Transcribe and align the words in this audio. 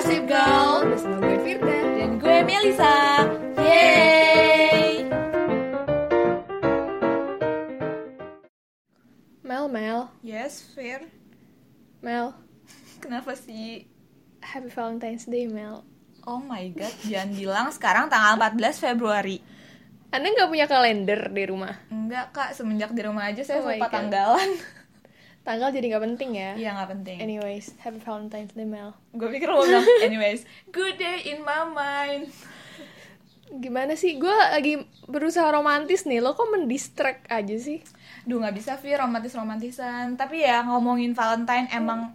Gossip 0.00 0.24
Girl 0.24 0.88
Bersama 0.88 1.20
gue 1.20 1.36
Firda 1.44 1.76
dan 1.92 2.16
gue 2.16 2.36
Melisa. 2.48 3.20
Yeay! 3.60 5.04
Mel, 9.44 9.68
Mel, 9.68 10.08
Yes, 10.24 10.64
Fir. 10.72 11.04
Mel 12.00 12.32
Kenapa 12.96 13.36
sih? 13.36 13.92
Happy 14.40 14.72
Valentine's 14.72 15.28
Day, 15.28 15.44
Mel 15.44 15.84
Oh 16.24 16.40
my 16.40 16.72
god, 16.72 16.96
jangan 17.04 17.36
bilang 17.36 17.68
sekarang 17.68 18.08
tanggal 18.08 18.40
14 18.40 18.56
Februari. 18.80 19.44
Anda 20.08 20.32
nggak 20.32 20.48
punya 20.48 20.64
kalender 20.64 21.28
di 21.28 21.44
rumah? 21.44 21.76
Enggak 21.92 22.32
kak, 22.32 22.56
semenjak 22.56 22.96
di 22.96 23.04
rumah 23.04 23.28
aja 23.28 23.44
saya 23.44 23.60
Oh 23.60 23.68
lupa 23.68 23.84
God. 23.84 23.92
tanggalan. 23.92 24.48
Tanggal 25.40 25.72
jadi 25.72 25.86
nggak 25.96 26.04
penting 26.04 26.30
ya? 26.36 26.50
Iya 26.52 26.70
nggak 26.76 26.90
penting. 27.00 27.16
Anyways, 27.16 27.72
Happy 27.80 27.96
Valentine's 27.96 28.52
Day, 28.52 28.68
Mel 28.68 28.92
Gue 29.16 29.28
pikir 29.32 29.48
lo 29.48 29.64
bilang, 29.64 29.84
anyways, 30.06 30.44
good 30.68 31.00
day 31.00 31.32
in 31.32 31.40
my 31.40 31.64
mind. 31.64 32.28
Gimana 33.50 33.96
sih? 33.96 34.20
Gue 34.20 34.30
lagi 34.30 34.84
berusaha 35.08 35.48
romantis 35.48 36.04
nih, 36.04 36.20
lo 36.20 36.36
kok 36.36 36.52
mendistract 36.52 37.26
aja 37.32 37.56
sih? 37.56 37.80
Duh 38.28 38.36
nggak 38.36 38.54
bisa 38.54 38.76
Fir, 38.76 39.00
romantis-romantisan. 39.00 40.20
Tapi 40.20 40.44
ya 40.44 40.60
ngomongin 40.68 41.16
Valentine 41.16 41.66
emang 41.72 42.14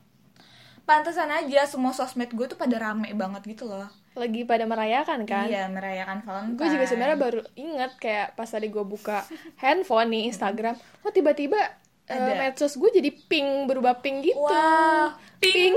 pantesan 0.85 1.33
aja 1.33 1.66
semua 1.66 1.91
sosmed 1.97 2.30
gue 2.30 2.45
tuh 2.45 2.55
pada 2.61 2.77
rame 2.77 3.09
banget 3.17 3.41
gitu 3.57 3.66
loh. 3.66 3.89
Lagi 4.16 4.45
pada 4.47 4.63
merayakan 4.69 5.25
kan? 5.25 5.49
Iya, 5.49 5.66
merayakan 5.67 6.21
Valentine. 6.23 6.57
Gue 6.61 6.67
juga 6.71 6.85
sebenarnya 6.85 7.17
baru 7.17 7.41
inget 7.57 7.91
kayak 7.97 8.38
pas 8.38 8.47
tadi 8.47 8.69
gue 8.69 8.85
buka 8.85 9.25
handphone 9.59 10.13
nih 10.13 10.30
Instagram, 10.30 10.77
oh 11.03 11.11
tiba-tiba 11.11 11.57
eh, 12.05 12.14
Ada. 12.14 12.34
medsos 12.36 12.73
gue 12.73 12.90
jadi 12.91 13.09
pink 13.09 13.50
berubah 13.66 14.00
pink 14.00 14.18
gitu. 14.23 14.38
Wah, 14.40 15.18
pink, 15.40 15.76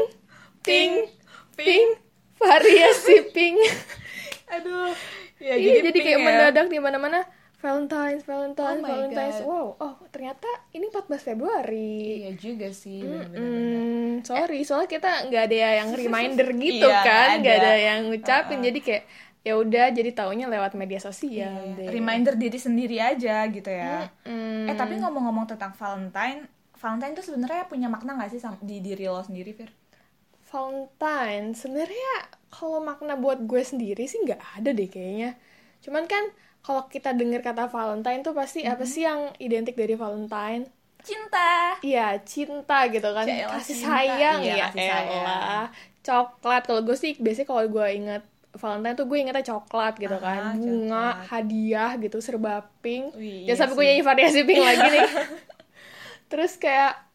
pink, 0.61 0.95
pink. 1.57 1.57
pink, 1.57 1.89
variasi 2.37 3.17
pink. 3.35 3.59
Aduh. 4.49 4.93
Ya, 5.39 5.55
Iya 5.55 5.81
jadi, 5.81 5.95
pink 5.95 6.05
kayak 6.05 6.21
ya. 6.21 6.25
mendadak 6.25 6.67
di 6.67 6.79
mana-mana 6.79 7.23
Valentine's, 7.59 8.23
Valentine's, 8.23 8.83
Oh 8.83 8.87
Valentine's. 8.87 9.39
God. 9.39 9.47
Wow, 9.47 9.67
oh 9.79 9.95
ternyata 10.11 10.47
ini 10.71 10.87
14 10.89 11.27
Februari. 11.27 12.23
Iya 12.23 12.31
juga 12.35 12.71
sih, 12.73 13.03
bener-bener. 13.03 13.43
Hmm, 13.43 14.23
sorry, 14.23 14.63
soalnya 14.63 14.87
kita 14.89 15.11
nggak 15.27 15.43
ada 15.47 15.57
yang 15.79 15.91
reminder 16.01 16.49
gitu 16.55 16.87
Iya, 16.87 17.03
kan, 17.03 17.29
nggak 17.39 17.57
ada. 17.59 17.71
ada. 17.71 17.75
yang 17.79 18.01
ngucapin, 18.07 18.59
jadi 18.63 18.79
kayak 18.79 19.05
ya 19.49 19.55
udah, 19.63 19.87
jadi 19.99 20.11
taunya 20.19 20.47
lewat 20.55 20.73
media 20.81 21.01
sosial 21.01 21.53
Iya, 21.57 21.77
deh. 21.79 21.89
Reminder 21.97 22.35
diri 22.43 22.59
sendiri 22.67 22.97
aja 23.01 23.35
gitu 23.49 23.71
ya. 23.83 24.13
Hmm. 24.29 24.69
Eh 24.71 24.77
tapi 24.77 24.95
ngomong-ngomong 25.03 25.47
tentang 25.51 25.73
Valentine, 25.81 26.41
Valentine 26.81 27.15
tuh 27.19 27.25
sebenarnya 27.29 27.63
punya 27.73 27.89
makna 27.95 28.11
gak 28.21 28.31
sih 28.33 28.41
di 28.63 28.77
diri 28.87 29.05
lo 29.09 29.23
sendiri, 29.25 29.51
Fir? 29.59 29.71
Valentine 30.51 31.53
sebenarnya 31.53 32.13
kalau 32.49 32.79
makna 32.81 33.15
buat 33.21 33.39
gue 33.45 33.61
sendiri 33.61 34.05
sih 34.09 34.25
nggak 34.25 34.41
ada 34.57 34.71
deh 34.73 34.89
kayaknya. 34.89 35.37
Cuman 35.85 36.05
kan 36.09 36.25
kalau 36.65 36.89
kita 36.89 37.13
dengar 37.13 37.41
kata 37.45 37.69
Valentine 37.69 38.21
tuh 38.27 38.33
pasti 38.33 38.65
apa 38.65 38.81
Mm-hmm. 38.81 38.93
sih 38.95 39.03
yang 39.05 39.21
identik 39.39 39.77
dari 39.77 39.95
Valentine? 39.95 40.65
Cinta. 40.99 41.79
Iya 41.81 42.19
cinta 42.27 42.79
gitu 42.91 43.09
kan, 43.17 43.25
Yaelah, 43.25 43.61
kasih 43.61 43.77
cinta. 43.77 43.89
sayang 43.95 44.39
Iya, 44.43 44.55
ya 44.57 44.67
kasih 44.69 44.83
sayang. 44.83 45.67
Coklat 46.03 46.63
kalau 46.65 46.81
gue 46.83 46.97
sih 46.97 47.13
biasanya 47.21 47.49
kalau 47.49 47.65
gue 47.69 47.87
inget 47.93 48.23
Valentine 48.59 48.95
tuh 48.95 49.07
gue 49.07 49.17
ingetnya 49.17 49.47
coklat 49.47 49.95
gitu 49.97 50.13
Ah, 50.13 50.21
kan, 50.21 50.43
bunga, 50.55 51.07
coklat. 51.15 51.27
hadiah 51.31 51.91
gitu 51.97 52.19
serba 52.19 52.55
pink. 52.79 53.15
Wih, 53.15 53.47
iya 53.47 53.55
sampai 53.55 53.73
gue 53.73 53.81
sih. 53.81 53.89
nyanyi 53.89 54.05
variasi 54.05 54.39
pink 54.43 54.61
lagi 54.61 54.87
nih. 54.91 55.07
Terus 56.31 56.53
kayak 56.55 57.08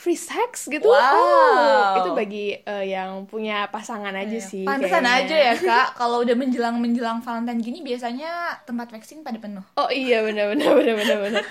free 0.00 0.16
sex 0.16 0.64
gitu. 0.64 0.88
Wow. 0.88 0.96
Oh, 0.96 1.84
itu 2.00 2.10
bagi 2.14 2.56
eh, 2.56 2.84
yang 2.88 3.28
punya 3.28 3.68
pasangan 3.68 4.16
aja 4.16 4.32
Iya. 4.32 4.40
sih. 4.40 4.64
Pantesan 4.64 5.04
kayaknya. 5.04 5.28
aja 5.28 5.36
ya, 5.36 5.54
Kak. 5.60 5.86
Kalau 5.94 6.24
udah 6.24 6.32
menjelang-menjelang 6.32 7.20
Valentine 7.20 7.60
gini 7.60 7.78
biasanya 7.80 8.32
tempat 8.64 8.88
waxing 8.90 9.20
pada 9.20 9.36
penuh. 9.36 9.60
Oh 9.76 9.92
iya 9.92 10.24
benar 10.24 10.48
benar 10.48 10.72
benar 10.72 10.94
benar 10.96 11.18
benar. 11.20 11.44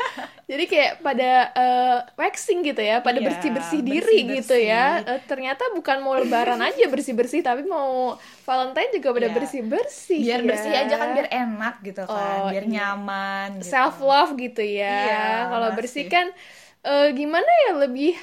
Jadi 0.44 0.64
kayak 0.66 0.92
pada 1.00 1.32
eh, 1.54 1.98
waxing 2.18 2.66
gitu 2.66 2.82
ya, 2.82 3.00
pada 3.00 3.22
Iya, 3.22 3.30
bersih-bersih 3.30 3.80
diri 3.80 4.02
bersih-bersih. 4.26 4.38
gitu 4.42 4.56
ya. 4.58 4.86
Eh, 5.06 5.22
ternyata 5.24 5.70
bukan 5.72 6.02
mau 6.02 6.18
lebaran 6.18 6.58
aja 6.60 6.90
bersih-bersih, 6.90 7.46
tapi 7.46 7.62
mau 7.64 8.18
Valentine 8.44 8.98
juga 8.98 9.14
pada 9.14 9.30
Iya. 9.30 9.36
bersih-bersih. 9.38 10.20
Biar 10.26 10.42
ya. 10.42 10.48
bersih 10.50 10.74
aja 10.74 10.96
kan 10.96 11.10
biar 11.14 11.28
enak 11.30 11.76
gitu 11.86 12.02
kan, 12.02 12.38
Oh, 12.40 12.50
biar 12.50 12.66
iya. 12.66 12.74
nyaman 12.82 13.62
gitu. 13.62 13.70
self 13.70 14.02
love 14.02 14.34
gitu 14.36 14.66
ya. 14.66 14.90
Iya, 15.06 15.26
Kalau 15.48 15.70
bersih 15.72 16.10
kan 16.10 16.34
eh, 16.82 17.12
gimana 17.12 17.46
ya 17.68 17.78
lebih 17.78 18.16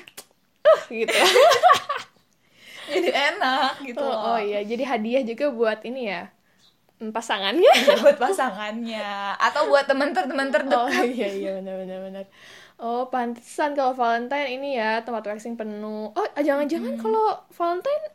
uh, 0.66 0.80
gitu. 0.90 1.14
Jadi 2.86 3.08
enak 3.10 3.82
gitu 3.82 3.98
oh, 3.98 4.06
loh. 4.06 4.18
oh 4.34 4.38
iya, 4.38 4.62
jadi 4.62 4.86
hadiah 4.86 5.22
juga 5.26 5.50
buat 5.50 5.82
ini 5.82 6.06
ya 6.06 6.30
mm, 7.02 7.10
pasangannya. 7.10 7.66
Iya, 7.82 7.98
buat 7.98 8.14
pasangannya 8.14 9.34
atau 9.42 9.66
buat 9.66 9.90
teman-teman 9.90 10.54
terdekat. 10.54 10.86
Oh 10.86 11.02
iya 11.02 11.28
iya 11.34 11.50
benar 11.58 11.82
benar 11.82 11.98
benar. 12.06 12.24
Oh 12.78 13.10
pantesan 13.10 13.74
kalau 13.74 13.90
Valentine 13.90 14.54
ini 14.54 14.78
ya 14.78 15.02
tempat 15.02 15.26
waxing 15.26 15.58
penuh. 15.58 16.14
Oh 16.14 16.26
jangan-jangan 16.38 16.94
kalau 16.94 17.42
Valentine 17.50 18.06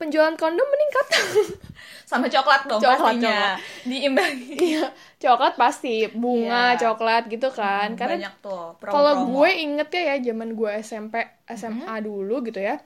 penjualan 0.00 0.32
kondom 0.34 0.64
meningkat. 0.64 1.06
sama 2.10 2.26
coklat 2.26 2.66
dong 2.66 2.82
Coklat, 2.82 2.98
pastinya 3.14 3.54
diimbangi 3.86 4.58
Iya 4.74 4.90
coklat 5.22 5.54
pasti 5.54 6.10
bunga 6.10 6.74
Iya. 6.74 6.80
coklat 6.82 7.30
gitu 7.30 7.48
kan. 7.54 7.94
Karena 7.94 8.18
banyak 8.18 8.34
tuh 8.42 8.74
promo 8.82 8.90
kalau 8.90 9.12
gue 9.30 9.50
inget 9.54 9.88
ya 9.94 10.02
ya 10.10 10.16
zaman 10.32 10.58
gue 10.58 10.70
SMP 10.82 11.22
SMA 11.46 11.94
dulu 12.02 12.42
gitu 12.42 12.58
ya. 12.58 12.82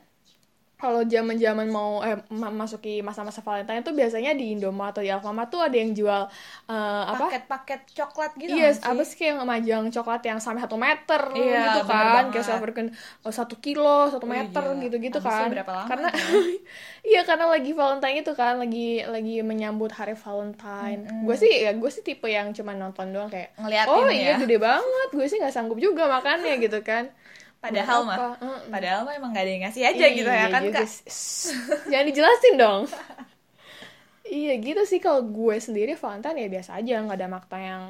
Kalau 0.84 1.00
zaman-zaman 1.08 1.64
mau 1.72 2.04
eh, 2.04 2.20
ma- 2.28 2.52
masuki 2.52 3.00
masa-masa 3.00 3.40
Valentine 3.40 3.80
tuh 3.80 3.96
biasanya 3.96 4.36
di 4.36 4.52
Indomaret 4.52 4.92
atau 4.92 5.00
di 5.00 5.08
Alfamart 5.08 5.48
tuh 5.48 5.64
ada 5.64 5.72
yang 5.72 5.96
jual 5.96 6.22
eh, 6.68 7.02
apa? 7.08 7.16
paket-paket 7.24 7.80
coklat 7.96 8.30
gitu 8.36 8.52
Iya, 8.52 8.68
nggak 8.68 8.74
sih? 8.76 8.90
apa 8.92 9.02
sih 9.02 9.16
kayak 9.16 9.34
majang 9.42 9.84
coklat 9.88 10.22
yang 10.28 10.38
sampai 10.44 10.60
satu 10.60 10.76
meter 10.76 11.22
Iya, 11.32 11.60
gitu 11.72 11.80
kan, 11.88 12.24
kayak 12.28 12.44
silverken 12.44 12.86
oh, 13.24 13.32
satu 13.32 13.54
kilo, 13.56 14.12
satu 14.12 14.26
Wih, 14.28 14.36
meter 14.36 14.64
gila. 14.66 14.82
gitu-gitu 14.84 15.18
kan. 15.18 15.48
lama 15.48 15.88
karena 15.88 16.08
tuh? 16.12 16.44
iya 17.10 17.20
karena 17.24 17.44
lagi 17.48 17.70
Valentine 17.72 18.16
itu 18.20 18.32
kan, 18.36 18.54
lagi 18.60 18.86
lagi 19.04 19.34
menyambut 19.40 19.90
hari 19.96 20.12
Valentine. 20.14 21.00
Gue 21.24 21.36
sih 21.36 21.52
ya 21.64 21.72
gue 21.72 21.90
sih 21.90 22.04
tipe 22.04 22.28
yang 22.28 22.52
cuma 22.52 22.76
nonton 22.76 23.08
doang 23.08 23.30
kayak 23.32 23.56
Ngeliatin 23.56 23.88
oh 23.88 24.08
ya. 24.08 24.12
iya 24.12 24.32
gede 24.36 24.56
banget, 24.60 25.08
gue 25.12 25.26
sih 25.26 25.38
nggak 25.40 25.54
sanggup 25.54 25.78
juga 25.80 26.04
makannya 26.10 26.60
gitu 26.60 26.80
kan. 26.84 27.08
Padahal 27.64 28.00
mah? 28.08 28.18
Mm-mm. 28.20 28.56
padahal 28.74 29.00
mah 29.06 29.14
emang 29.18 29.30
gak 29.36 29.44
ada 29.44 29.52
yang 29.54 29.62
ngasih 29.66 29.84
aja 29.90 30.04
gitu 30.18 30.30
ya 30.30 30.46
kan 30.54 30.62
kak 30.74 30.86
Jangan 31.90 32.06
dijelasin 32.10 32.54
dong. 32.62 32.82
iya 34.24 34.50
gitu 34.66 34.82
sih 34.90 35.00
kalau 35.04 35.20
gue 35.36 35.56
sendiri 35.66 35.92
Valentine 36.02 36.38
ya 36.42 36.48
biasa 36.54 36.70
aja 36.80 36.92
nggak 37.04 37.18
ada 37.20 37.28
makna 37.36 37.58
yang 37.70 37.84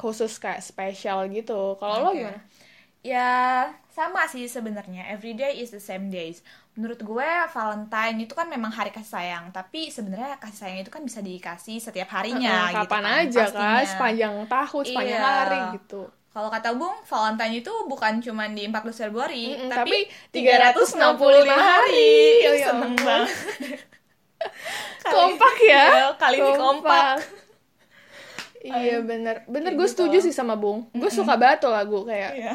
khusus 0.00 0.32
kayak 0.42 0.60
spesial 0.64 1.18
gitu. 1.30 1.76
Kalau 1.80 1.96
lo 2.04 2.10
Oke. 2.10 2.18
gimana? 2.18 2.40
ya 3.04 3.20
sama 3.92 4.20
sih 4.32 4.44
sebenarnya 4.48 5.02
every 5.12 5.32
day 5.36 5.52
is 5.62 5.70
the 5.70 5.82
same 5.90 6.08
days 6.08 6.40
menurut 6.74 7.00
gue 7.00 7.30
Valentine 7.54 8.16
itu 8.24 8.32
kan 8.32 8.48
memang 8.48 8.72
hari 8.72 8.90
kasih 8.96 9.12
sayang 9.16 9.44
tapi 9.52 9.92
sebenarnya 9.92 10.40
kasih 10.42 10.58
sayang 10.60 10.78
itu 10.82 10.90
kan 10.96 11.02
bisa 11.08 11.20
dikasih 11.20 11.78
setiap 11.78 12.08
harinya 12.16 12.72
gitu 12.72 12.88
kapan 12.88 13.04
kan, 13.04 13.14
aja 13.28 13.44
kan 13.52 13.84
pastinya. 13.84 13.84
sepanjang 13.92 14.34
tahun 14.48 14.84
sepanjang 14.88 15.20
Iya. 15.20 15.20
hari 15.20 15.58
gitu 15.76 16.02
Kalau 16.34 16.50
kata 16.50 16.74
Bung, 16.74 16.98
Valentine 17.06 17.62
itu 17.62 17.70
bukan 17.86 18.18
cuma 18.18 18.50
di 18.50 18.66
14 18.66 19.06
Februari, 19.06 19.54
Mm-mm, 19.54 19.70
tapi, 19.70 20.10
tapi 20.28 20.42
365 20.42 21.46
hari. 21.46 22.10
Oh, 22.42 22.52
ya 22.52 22.66
Seneng 22.68 22.92
ampun. 22.92 23.06
banget. 23.06 23.30
Kali- 24.98 25.14
kompak 25.14 25.54
ya 25.62 25.84
kali 26.16 26.36
ini 26.36 26.52
kompak. 26.58 27.16
iya 28.64 28.96
bener 28.98 29.44
bener 29.44 29.72
gue 29.72 29.84
gitu. 29.84 30.08
setuju 30.08 30.18
sih 30.20 30.32
sama 30.32 30.56
Bung 30.56 30.88
gue 30.90 31.10
suka 31.12 31.36
banget 31.36 31.60
tuh 31.60 31.72
lagu 31.72 32.08
kayak 32.08 32.32
Iya. 32.32 32.54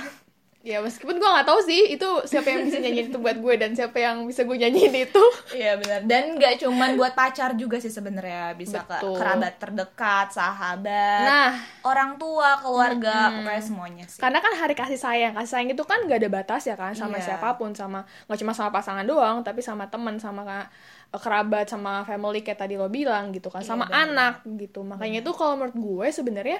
Ya 0.61 0.77
meskipun 0.79 1.15
gue 1.15 1.25
nggak 1.25 1.47
tahu 1.47 1.59
sih 1.61 1.87
itu 1.89 2.03
siapa 2.25 2.51
yang 2.51 2.61
bisa 2.61 2.77
nyanyiin 2.77 3.07
itu 3.07 3.17
buat 3.17 3.35
gue 3.35 3.53
dan 3.55 3.71
siapa 3.71 3.95
yang 3.95 4.27
bisa 4.27 4.43
gue 4.43 4.53
nyanyiin 4.53 4.91
itu 5.01 5.23
Iya 5.49 5.75
benar. 5.75 5.99
Dan 6.03 6.35
nggak 6.35 6.59
cuman 6.59 6.93
buat 6.93 7.13
pacar 7.13 7.55
juga 7.55 7.79
sih 7.79 7.87
sebenarnya, 7.87 8.53
bisa 8.53 8.83
ke 8.83 8.91
Betul. 8.93 9.15
kerabat 9.15 9.53
terdekat, 9.55 10.27
sahabat, 10.29 11.23
nah 11.23 11.49
orang 11.81 12.15
tua, 12.15 12.59
keluarga, 12.59 13.31
pokoknya 13.33 13.63
semuanya 13.63 14.05
sih. 14.05 14.19
karena 14.19 14.37
kan 14.37 14.53
hari 14.53 14.75
kasih 14.75 14.99
sayang 14.99 15.31
kasih 15.33 15.51
sayang 15.53 15.69
itu 15.69 15.81
kan 15.81 16.03
gak 16.03 16.19
ada 16.19 16.29
batas 16.29 16.61
ya 16.63 16.75
kan 16.75 16.91
sama 16.91 17.17
Iya. 17.17 17.33
siapa 17.33 17.55
pun 17.55 17.71
sama 17.71 18.03
nggak 18.27 18.37
cuma 18.37 18.51
sama 18.51 18.69
pasangan 18.69 19.03
doang 19.03 19.41
tapi 19.41 19.59
sama 19.59 19.87
teman 19.87 20.19
sama 20.19 20.67
kerabat 21.09 21.65
sama 21.65 22.03
family 22.03 22.39
kayak 22.39 22.59
tadi 22.59 22.75
lo 22.75 22.85
bilang 22.87 23.31
gitu 23.31 23.47
kan 23.47 23.63
Iya, 23.63 23.69
sama 23.69 23.87
benar. 23.87 24.05
anak 24.05 24.33
gitu 24.59 24.83
makanya 24.83 25.23
itu 25.23 25.31
kalau 25.31 25.55
menurut 25.55 25.73
gue 25.73 26.07
sebenarnya 26.11 26.59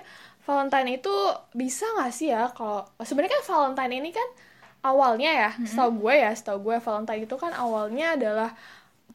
Valentine 0.49 0.97
itu 0.97 1.13
bisa 1.53 1.85
nggak 1.93 2.11
sih 2.17 2.27
ya? 2.33 2.49
Kalau 2.57 2.89
sebenarnya 3.07 3.37
kan 3.37 3.45
Valentine 3.51 3.93
ini 4.01 4.09
kan 4.09 4.27
awalnya 4.81 5.29
ya 5.41 5.49
setahu 5.69 5.91
gue 6.07 6.13
ya 6.25 6.31
setahu 6.39 6.57
gue 6.65 6.75
Valentine 6.81 7.21
itu 7.27 7.35
kan 7.37 7.51
awalnya 7.53 8.05
adalah 8.17 8.49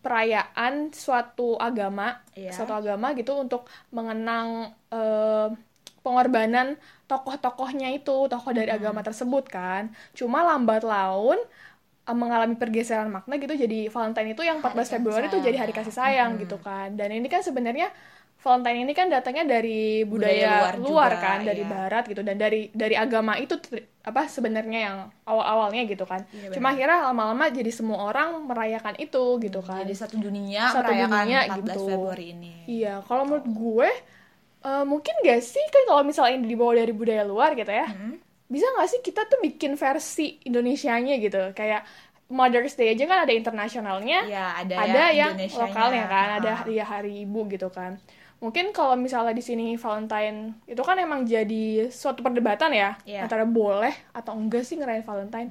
perayaan 0.05 0.93
suatu 0.93 1.57
agama 1.59 2.21
Iya. 2.37 2.53
suatu 2.53 2.77
agama 2.77 3.07
gitu 3.19 3.33
untuk 3.45 3.65
mengenang 3.97 4.49
eh, 4.93 5.49
pengorbanan 6.05 6.77
tokoh-tokohnya 7.11 7.89
itu 7.97 8.29
tokoh 8.29 8.53
dari 8.53 8.69
agama 8.69 9.01
tersebut 9.01 9.45
kan. 9.49 9.83
Cuma 10.13 10.45
lambat 10.45 10.85
laun 10.85 11.41
uh, 12.09 12.17
mengalami 12.17 12.57
pergeseran 12.61 13.09
makna 13.09 13.41
gitu 13.41 13.55
jadi 13.57 13.89
Valentine 13.89 14.37
itu 14.37 14.43
yang 14.45 14.61
14 14.61 14.89
Hari 14.89 14.93
Februari 15.01 15.25
itu 15.33 15.39
jadi 15.41 15.57
hari 15.63 15.73
kasih 15.73 15.95
sayang 15.97 16.37
Mm-mm. 16.37 16.43
gitu 16.45 16.57
kan. 16.61 16.93
Dan 16.99 17.09
ini 17.17 17.29
kan 17.33 17.41
sebenarnya 17.41 17.89
Valentine 18.45 18.85
ini 18.85 18.93
kan 18.93 19.09
datangnya 19.09 19.49
dari 19.49 20.05
Budaya 20.05 20.05
budaya, 20.05 20.53
luar 20.53 20.75
luar, 20.77 21.11
juga, 21.17 21.25
kan 21.25 21.39
dari 21.41 21.63
iya. 21.65 21.71
barat 21.73 22.05
gitu 22.05 22.21
dan 22.21 22.37
dari 22.37 22.69
dari 22.71 22.93
agama 22.93 23.41
itu 23.41 23.57
ter- 23.57 23.89
apa 24.05 24.29
sebenarnya 24.29 24.81
yang 24.85 24.97
awal-awalnya 25.25 25.89
gitu 25.89 26.05
kan 26.05 26.29
Iya, 26.29 26.53
cuma 26.53 26.77
akhirnya 26.77 27.09
lama-lama 27.09 27.49
jadi 27.49 27.73
semua 27.73 28.05
orang 28.05 28.45
merayakan 28.45 29.01
itu 29.01 29.41
gitu 29.41 29.65
kan 29.65 29.81
Jadi 29.81 29.95
satu 29.97 30.21
dunia 30.21 30.69
Satu 30.69 30.93
merayakan 30.93 31.25
dunia 31.25 31.41
14 31.49 31.57
gitu. 31.57 31.81
Februari 31.89 32.27
ini. 32.31 32.53
Iya, 32.69 33.01
kalau 33.03 33.25
menurut 33.25 33.49
gue 33.49 33.89
eh, 34.61 34.85
mungkin 34.85 35.15
gak 35.21 35.41
sih 35.41 35.65
kan 35.73 35.83
kalau 35.85 36.03
misalnya 36.05 36.37
ini 36.37 36.47
dibawa 36.47 36.73
dari 36.75 36.93
budaya 36.93 37.25
luar 37.25 37.53
gitu 37.53 37.69
ya, 37.69 37.89
Hmm. 37.89 38.21
bisa 38.45 38.69
gak 38.71 38.89
sih 38.89 39.01
kita 39.01 39.25
tuh 39.25 39.41
bikin 39.41 39.73
versi 39.75 40.37
Indonesianya 40.45 41.17
gitu, 41.17 41.53
kayak 41.53 41.85
Mother's 42.29 42.73
Day 42.73 42.93
aja 42.93 43.05
kan 43.05 43.25
ada 43.25 43.33
internasionalnya, 43.33 44.25
Iya, 44.25 44.47
ada, 44.59 44.75
ada 44.81 45.03
yang 45.13 45.33
Indonesianya. 45.33 45.61
lokalnya 45.65 46.05
kan, 46.07 46.29
ada 46.41 46.51
hari 46.57 46.77
hari 46.77 47.13
ibu 47.25 47.41
gitu 47.47 47.69
kan. 47.69 48.01
Mungkin 48.45 48.77
kalau 48.77 48.93
misalnya 48.95 49.33
di 49.33 49.41
sini 49.41 49.73
Valentine 49.75 50.61
itu 50.69 50.83
kan 50.85 51.01
emang 51.01 51.25
jadi 51.25 51.89
suatu 51.89 52.21
perdebatan 52.21 52.71
ya 52.71 53.01
Iya. 53.03 53.25
antara 53.25 53.49
boleh 53.49 53.97
atau 54.13 54.37
enggak 54.37 54.63
sih 54.63 54.77
ngerayain 54.77 55.01
Valentine. 55.01 55.49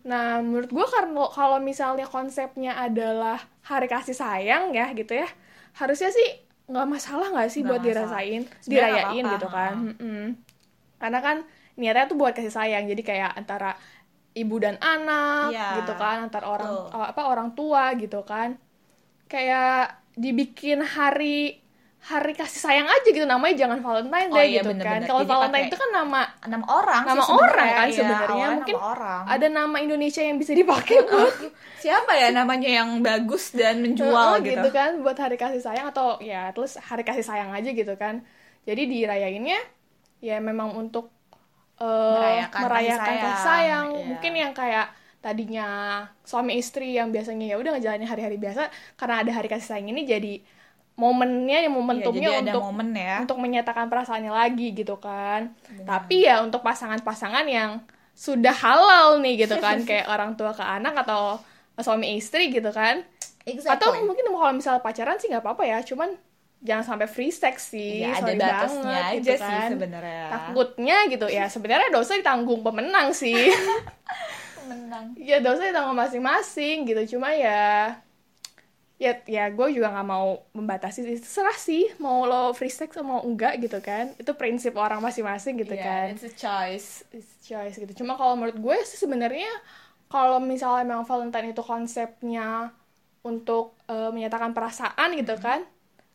Nah, 0.00 0.38
menurut 0.38 0.70
gue 0.70 0.86
karena 0.86 1.26
kalau 1.28 1.58
misalnya 1.58 2.06
konsepnya 2.06 2.78
adalah 2.78 3.36
hari 3.60 3.84
kasih 3.84 4.14
sayang 4.14 4.70
ya 4.70 4.94
gitu 4.94 5.12
ya, 5.12 5.26
harusnya 5.74 6.08
sih 6.08 6.28
nggak 6.70 6.86
masalah 6.86 7.26
nggak 7.28 7.50
sih 7.50 7.60
Nggak 7.60 7.68
buat 7.68 7.82
masalah. 7.82 8.06
dirasain, 8.22 8.42
Sebenarnya 8.62 8.70
nggak 8.70 9.06
dirayain 9.10 9.24
gitu 9.34 9.48
kan. 9.50 9.72
ha. 9.74 9.84
Mm-mm. 9.90 10.24
Karena 10.96 11.18
kan 11.18 11.36
niatnya 11.74 12.06
tuh 12.06 12.14
buat 12.14 12.32
kasih 12.32 12.54
sayang, 12.54 12.86
jadi 12.86 13.02
kayak 13.02 13.30
antara 13.34 13.74
ibu 14.32 14.56
dan 14.56 14.78
anak 14.78 15.50
Iya, 15.50 15.82
gitu 15.82 15.92
kan, 15.98 16.30
antar 16.30 16.46
orang 16.46 16.70
betul. 16.86 17.02
apa 17.02 17.22
orang 17.26 17.48
tua 17.52 17.84
gitu 17.98 18.20
kan. 18.22 18.54
Kayak 19.26 19.98
dibikin 20.14 20.80
hari 20.80 21.58
hari 22.00 22.32
kasih 22.32 22.64
sayang 22.64 22.88
aja 22.88 23.04
gitu 23.04 23.28
namanya 23.28 23.54
jangan 23.60 23.84
Valentine 23.84 24.32
Oh 24.32 24.36
Day 24.40 24.56
iya, 24.56 24.64
gitu 24.64 24.72
bener-bener. 24.72 25.04
kan. 25.04 25.10
Kalau 25.12 25.22
Valentine 25.28 25.68
itu 25.68 25.76
kan 25.76 25.90
nama 25.92 26.20
Enam 26.40 26.62
orang 26.64 27.02
nama 27.04 27.22
sih 27.22 27.36
orang 27.36 27.68
kan 27.68 27.86
iya, 27.86 27.96
sebenarnya 28.00 28.46
mungkin 28.56 28.74
nama 28.80 28.88
orang. 28.96 29.22
ada 29.28 29.46
nama 29.52 29.76
Indonesia 29.84 30.22
yang 30.24 30.36
bisa 30.40 30.52
dipakai 30.56 30.96
buat 31.08 31.34
Siapa 31.80 32.12
ya 32.16 32.28
namanya 32.32 32.68
yang 32.72 33.04
bagus 33.04 33.52
dan 33.52 33.80
menjual 33.84 34.40
Heeh, 34.40 34.48
gitu. 34.48 34.68
kan 34.72 34.96
buat 35.04 35.16
hari 35.20 35.36
kasih 35.36 35.60
sayang 35.60 35.92
atau 35.92 36.16
ya 36.24 36.48
terus 36.56 36.80
hari 36.80 37.04
kasih 37.04 37.24
sayang 37.24 37.52
aja 37.52 37.68
gitu 37.68 37.92
kan 38.00 38.24
jadi 38.64 38.80
dirayainnya 38.88 39.60
ya 40.24 40.40
memang 40.40 40.72
untuk 40.80 41.12
eh, 41.80 41.84
Merayakan 41.84 42.60
merayakan 42.64 42.96
kasih 42.96 43.20
kasih 43.20 43.20
sayang, 43.20 43.44
sayang 43.44 43.86
iya. 43.92 44.04
mungkin 44.08 44.32
yang 44.36 44.52
kayak 44.56 44.86
tadinya 45.20 45.68
suami 46.24 46.56
istri 46.56 46.96
yang 46.96 47.12
biasanya 47.12 47.52
ya 47.52 47.56
udah 47.60 47.76
ngejalanin 47.76 48.08
hari-hari 48.08 48.40
biasa 48.40 48.72
karena 48.96 49.20
ada 49.20 49.32
hari 49.36 49.52
kasih 49.52 49.68
sayang 49.76 49.92
ini 49.92 50.08
jadi 50.08 50.34
momennya 51.00 51.64
yang 51.64 51.72
Iya, 51.72 51.78
momentumnya 51.80 52.28
ada 52.28 52.52
untuk 52.52 52.62
momen 52.68 52.88
ya. 52.92 53.16
untuk 53.24 53.38
menyatakan 53.40 53.88
perasaannya 53.88 54.32
lagi 54.32 54.76
gitu 54.76 55.00
kan. 55.00 55.56
Tapi 55.82 56.28
ya 56.28 56.44
untuk 56.44 56.60
pasangan-pasangan 56.60 57.48
yang 57.48 57.80
sudah 58.12 58.52
halal 58.52 59.16
nih 59.18 59.48
gitu 59.48 59.56
kan, 59.56 59.80
kayak 59.88 60.04
orang 60.06 60.36
tua 60.36 60.52
ke 60.52 60.60
anak 60.60 60.92
atau 61.00 61.40
suami 61.80 62.20
istri 62.20 62.52
gitu 62.52 62.68
kan. 62.68 63.00
Exactly. 63.48 63.72
Atau 63.72 63.96
mungkin 64.04 64.28
kalau 64.28 64.52
misalnya 64.52 64.84
pacaran 64.84 65.16
sih 65.16 65.32
nggak 65.32 65.40
apa-apa 65.40 65.64
ya, 65.64 65.80
cuman 65.80 66.12
jangan 66.60 66.84
sampai 66.84 67.08
free 67.08 67.32
sex 67.32 67.72
sih. 67.72 68.04
ya, 68.04 68.20
ada 68.20 68.28
sorry 68.28 68.36
batasnya 68.36 68.84
banget, 68.84 69.00
aja 69.00 69.16
gitu 69.16 69.32
sih 69.32 69.56
kan. 69.56 69.68
sebenarnya. 69.72 70.24
Takutnya 70.28 70.96
gitu 71.08 71.26
ya, 71.26 71.44
sebenarnya 71.48 71.88
dosa 71.88 72.12
ditanggung 72.14 72.60
pemenang 72.60 73.16
sih. 73.16 73.48
Menang. 74.68 75.16
ya 75.18 75.40
dosa 75.40 75.66
ditanggung 75.66 75.96
masing-masing 75.96 76.84
gitu, 76.84 77.16
cuma 77.16 77.32
ya 77.32 77.96
ya 79.00 79.12
ya 79.36 79.44
gue 79.56 79.66
juga 79.76 79.88
nggak 79.94 80.08
mau 80.14 80.28
membatasi 80.58 80.98
sih. 81.08 81.16
Serah 81.36 81.56
sih 81.68 81.82
mau 82.04 82.18
lo 82.30 82.52
free 82.58 82.72
sex 82.78 82.90
atau 82.94 83.06
mau 83.10 83.20
enggak 83.28 83.52
gitu 83.64 83.78
kan. 83.88 84.04
Itu 84.20 84.32
prinsip 84.40 84.72
orang 84.84 85.00
masing-masing 85.06 85.54
gitu 85.62 85.74
Iya, 85.74 85.84
kan. 85.86 86.04
it's 86.12 86.24
a 86.28 86.32
choice. 86.44 86.88
It's 87.16 87.32
choice 87.48 87.74
gitu. 87.80 87.92
Cuma 88.04 88.12
kalau 88.20 88.34
menurut 88.38 88.58
gue 88.60 88.76
sih 88.84 88.98
sebenarnya 89.00 89.48
kalau 90.12 90.38
misalnya 90.42 90.84
memang 90.90 91.06
Valentine 91.08 91.48
itu 91.54 91.62
konsepnya 91.64 92.48
untuk 93.24 93.64
eh, 93.88 94.10
menyatakan 94.16 94.52
perasaan 94.56 95.10
gitu 95.20 95.36
kan 95.40 95.60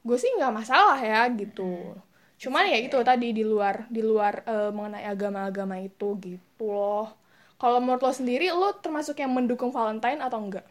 gue 0.07 0.17
sih 0.21 0.29
nggak 0.37 0.53
masalah 0.53 0.97
ya 1.01 1.25
gitu. 1.33 1.97
Cuman 2.41 2.63
ya 2.69 2.77
itu 2.77 2.97
tadi 3.09 3.27
di 3.37 3.43
luar 3.51 3.75
di 3.89 4.01
luar 4.05 4.33
eh, 4.45 4.69
mengenai 4.75 5.05
agama-agama 5.13 5.75
itu 5.81 6.07
gitu 6.21 6.65
loh. 6.69 7.07
Kalau 7.61 7.79
menurut 7.83 8.01
lo 8.05 8.11
sendiri 8.13 8.47
lo 8.53 8.75
termasuk 8.83 9.15
yang 9.23 9.31
mendukung 9.33 9.71
Valentine 9.73 10.19
atau 10.21 10.39
enggak 10.43 10.65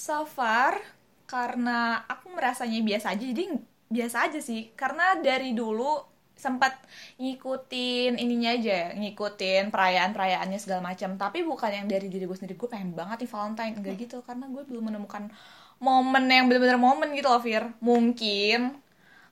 So 0.00 0.24
far, 0.24 0.80
karena 1.28 2.08
aku 2.08 2.32
merasanya 2.32 2.80
biasa 2.80 3.12
aja, 3.12 3.20
jadi 3.20 3.52
biasa 3.92 4.16
aja 4.32 4.40
sih. 4.40 4.72
Karena 4.72 5.20
dari 5.20 5.52
dulu 5.52 6.08
sempat 6.32 6.72
ngikutin 7.20 8.16
ininya 8.16 8.56
aja, 8.56 8.96
ngikutin 8.96 9.68
perayaan-perayaannya 9.68 10.56
segala 10.56 10.80
macam. 10.88 11.20
Tapi 11.20 11.44
bukan 11.44 11.84
yang 11.84 11.86
dari 11.92 12.08
diri 12.08 12.24
gue 12.24 12.32
sendiri, 12.32 12.56
gue 12.56 12.70
pengen 12.72 12.96
banget 12.96 13.28
nih 13.28 13.30
Valentine. 13.36 13.74
Enggak 13.76 13.96
gitu, 14.00 14.24
karena 14.24 14.48
gue 14.48 14.64
belum 14.64 14.88
menemukan 14.88 15.28
momen 15.84 16.24
yang 16.32 16.48
bener-bener 16.48 16.80
momen 16.80 17.12
gitu 17.12 17.28
loh, 17.28 17.44
Fir. 17.44 17.68
Mungkin 17.84 18.80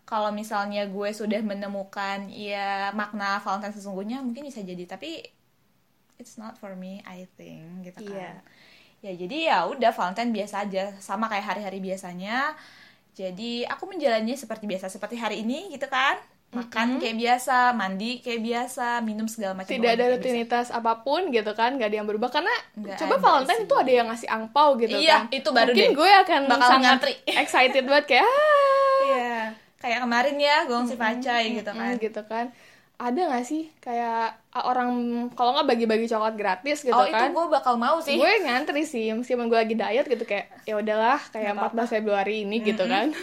kalau 0.05 0.29
misalnya 0.37 0.85
gue 0.85 1.09
sudah 1.17 1.41
menemukan 1.41 2.29
ya 2.29 2.93
makna 2.93 3.41
Valentine 3.41 3.73
sesungguhnya, 3.73 4.21
mungkin 4.21 4.45
bisa 4.45 4.61
jadi. 4.61 4.85
Tapi 4.85 5.25
it's 6.21 6.37
not 6.37 6.61
for 6.61 6.77
me, 6.77 7.01
I 7.09 7.25
think, 7.41 7.89
gitu 7.89 8.05
kan 8.05 8.21
Iya. 8.21 8.33
Ya 9.01 9.13
jadi 9.13 9.37
ya 9.45 9.59
udah 9.69 9.91
Valentine 9.91 10.31
biasa 10.33 10.55
aja 10.61 10.91
sama 10.99 11.27
kayak 11.27 11.47
hari-hari 11.49 11.79
biasanya 11.79 12.53
jadi 13.13 13.67
aku 13.67 13.85
menjalannya 13.89 14.35
seperti 14.35 14.65
biasa 14.65 14.87
seperti 14.89 15.15
hari 15.15 15.43
ini 15.43 15.71
gitu 15.71 15.87
kan 15.87 16.19
makan 16.49 16.97
kayak 16.97 17.13
biasa 17.15 17.57
mandi 17.73 18.19
kayak 18.19 18.41
biasa 18.41 18.87
minum 19.01 19.29
segala 19.29 19.53
macam 19.53 19.69
tidak 19.69 19.91
ada 19.93 20.05
rutinitas 20.11 20.71
apa 20.71 20.99
pun 20.99 21.29
gitu 21.29 21.53
kan 21.53 21.77
gak 21.77 21.93
ada 21.93 21.97
yang 22.01 22.09
berubah 22.09 22.33
karena 22.33 22.55
Nggak 22.73 22.97
coba 22.99 23.15
Valentine 23.19 23.59
sih. 23.59 23.67
itu 23.67 23.75
ada 23.77 23.93
yang 23.93 24.07
ngasih 24.09 24.29
angpau 24.29 24.69
gitu 24.77 24.97
Iya, 24.97 25.13
kan 25.15 25.23
itu 25.29 25.49
baru 25.53 25.71
mungkin 25.71 25.85
deh. 25.85 25.95
gue 25.95 26.11
akan 26.19 26.41
Bakal 26.49 26.69
sangat 26.71 26.89
ngantri. 26.97 27.13
excited 27.45 27.85
banget 27.85 28.05
kayak 28.09 28.25
ah 28.25 28.33
biasa. 28.33 29.05
Iya. 29.05 29.37
kayak 29.79 29.99
kemarin 30.01 30.37
ya 30.41 30.57
gong 30.65 30.85
si 30.85 30.97
pacai 30.97 31.45
gitu 31.55 31.71
kan 31.71 31.93
Mm, 31.93 32.01
gitu 32.01 32.23
kan 32.25 32.45
ada 32.99 33.21
gak 33.29 33.45
sih 33.45 33.63
kayak 33.79 34.25
orang 34.65 34.91
kalau 35.37 35.55
nggak 35.55 35.69
bagi-bagi 35.69 36.07
coklat 36.07 36.35
gratis 36.35 36.81
gitu 36.81 36.95
oh 36.95 37.05
itu 37.05 37.15
kan. 37.15 37.31
gue 37.31 37.45
bakal 37.47 37.75
mau 37.77 38.01
sih. 38.01 38.17
Gue 38.17 38.33
ngantri 38.43 38.83
sih 38.83 39.13
meskipun 39.13 39.47
gue 39.47 39.59
lagi 39.59 39.75
diet 39.75 40.07
gitu 40.07 40.25
kayak 40.25 40.51
ya 40.65 40.75
udahlah 40.75 41.21
kayak 41.31 41.55
Nggak 41.55 41.87
14 41.87 41.95
Februari 41.95 42.35
ini 42.43 42.57
gitu 42.65 42.85
kan. 42.85 43.15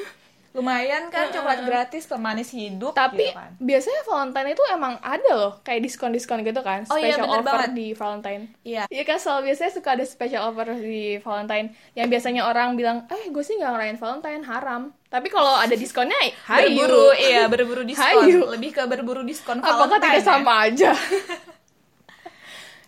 Lumayan 0.55 1.11
kan 1.11 1.35
coklat 1.35 1.67
gratis 1.67 2.07
pemanis 2.07 2.55
hidup 2.55 2.95
tapi 2.95 3.27
gitu 3.27 3.35
kan. 3.35 3.51
biasanya 3.59 4.01
Valentine 4.07 4.55
itu 4.55 4.63
emang 4.71 4.95
ada 5.03 5.31
loh 5.35 5.53
kayak 5.67 5.83
diskon-diskon 5.83 6.47
gitu 6.47 6.63
kan 6.63 6.87
Oh 6.87 6.95
iya, 6.95 7.19
special 7.19 7.27
bener 7.27 7.39
offer 7.43 7.59
banget. 7.59 7.71
di 7.75 7.87
Valentine. 7.91 8.43
Iya. 8.63 8.83
Iya 8.87 9.03
kan 9.03 9.17
selalu 9.19 9.51
biasanya 9.51 9.71
suka 9.75 9.89
ada 9.99 10.05
special 10.07 10.41
offer 10.47 10.67
di 10.79 11.19
Valentine. 11.19 11.67
Yang 11.91 12.07
biasanya 12.07 12.41
orang 12.47 12.79
bilang 12.79 13.03
eh 13.11 13.27
gue 13.27 13.43
sih 13.43 13.59
nggak 13.59 13.71
ngerayain 13.75 13.99
Valentine 13.99 14.43
haram 14.47 14.81
tapi 15.15 15.27
kalau 15.35 15.53
ada 15.63 15.73
diskonnya 15.83 16.17
hayu 16.49 16.77
berburu 16.77 17.05
iya 17.17 17.41
berburu 17.53 17.81
diskon 17.89 18.05
Hayu. 18.21 18.39
lebih 18.53 18.69
ke 18.75 18.81
berburu 18.91 19.21
diskon 19.25 19.57
apakah 19.63 19.97
tidak 20.03 20.21
ya? 20.21 20.23
sama 20.23 20.53
aja 20.67 20.91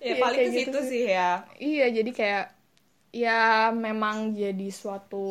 ya 0.07 0.13
Iya, 0.13 0.21
paling 0.21 0.39
ke 0.45 0.49
gitu 0.53 0.57
situ 0.57 0.79
sih. 0.81 0.89
sih 0.89 1.03
ya 1.15 1.29
iya 1.59 1.85
jadi 1.97 2.11
kayak 2.19 2.45
ya 3.23 3.39
memang 3.85 4.17
jadi 4.41 4.67
suatu 4.81 5.27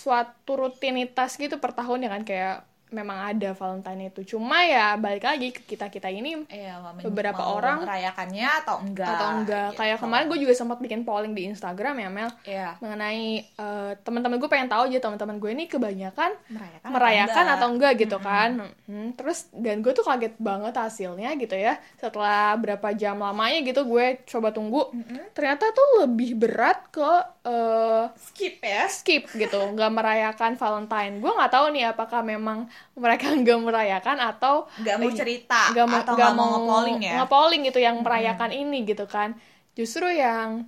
suatu 0.00 0.52
rutinitas 0.62 1.30
gitu 1.42 1.56
per 1.62 1.70
tahun 1.78 2.04
ya 2.06 2.10
kan 2.14 2.22
kayak 2.30 2.56
memang 2.88 3.18
ada 3.26 3.50
Valentine 3.50 4.08
itu. 4.08 4.22
Cuma 4.28 4.62
ya 4.62 4.94
balik 4.94 5.22
lagi 5.22 5.50
ke 5.50 5.66
kita 5.66 5.86
kita 5.86 6.06
ini 6.06 6.46
Iya, 6.46 6.78
Beberapa 7.02 7.40
mau 7.40 7.58
orang- 7.58 7.82
merayakannya 7.82 8.46
atau 8.60 8.76
enggak 8.78 9.10
atau 9.10 9.28
enggak. 9.34 9.68
gitu. 9.68 9.78
kayak 9.78 9.98
kemarin 9.98 10.26
gue 10.26 10.38
juga 10.40 10.54
sempat 10.54 10.78
bikin 10.78 11.02
polling 11.02 11.32
di 11.32 11.46
Instagram 11.46 11.94
ya 11.96 12.08
Mel. 12.08 12.30
Iya. 12.42 12.68
mengenai 12.78 13.26
eh, 13.42 13.92
teman-teman 14.00 14.36
gue 14.36 14.46
pengen 14.46 14.66
tahu 14.66 14.86
aja 14.86 14.98
teman-teman 15.00 15.36
gue 15.36 15.50
ini 15.50 15.64
kebanyakan 15.66 16.30
merayakan 16.48 16.88
merayakan 16.88 17.34
enggak? 17.40 17.56
atau 17.56 17.68
enggak 17.68 17.92
gitu 17.96 18.16
kan. 18.18 18.50
Hmm, 18.86 19.08
terus 19.12 19.38
dan 19.52 19.80
gue 19.80 19.90
tuh 19.90 20.02
kaget 20.02 20.34
banget 20.36 20.72
hasilnya 20.72 21.34
gitu 21.34 21.54
ya. 21.54 21.76
Setelah 21.96 22.54
berapa 22.54 22.88
jam 22.92 23.18
lamanya 23.18 23.60
gitu 23.62 23.82
gue 23.84 24.06
coba 24.24 24.50
tunggu. 24.50 24.94
Ternyata 25.32 25.68
tuh 25.68 25.88
lebih 26.02 26.34
berat 26.34 26.86
ke 26.88 27.10
eh, 27.46 28.02
skip 28.18 28.54
ya. 28.58 28.90
skip 28.90 29.22
gitu. 29.30 29.60
Nggak 29.72 29.92
merayakan 29.94 30.52
Valentine. 30.58 31.14
Gue 31.22 31.32
nggak 31.32 31.52
tahu 31.54 31.66
nih 31.70 31.84
apakah 31.94 32.20
memang 32.26 32.66
mereka 32.98 33.30
nggak 33.40 33.60
merayakan 33.62 34.18
atau 34.18 34.66
nggak 34.82 34.96
mau 34.98 35.08
lagi- 35.08 35.18
cerita 35.18 35.60
nggak 35.70 35.86
mau 35.86 36.00
atau 36.02 36.14
nggak 36.18 36.32
mau 36.34 36.46
ngepolling 36.58 37.00
ya? 37.06 37.14
ngepolling 37.22 37.62
gitu 37.70 37.78
yang 37.78 37.96
merayakan 38.02 38.50
ini 38.50 38.78
gitu 38.82 39.06
kan. 39.06 39.38
Justru 39.78 40.10
yang 40.10 40.66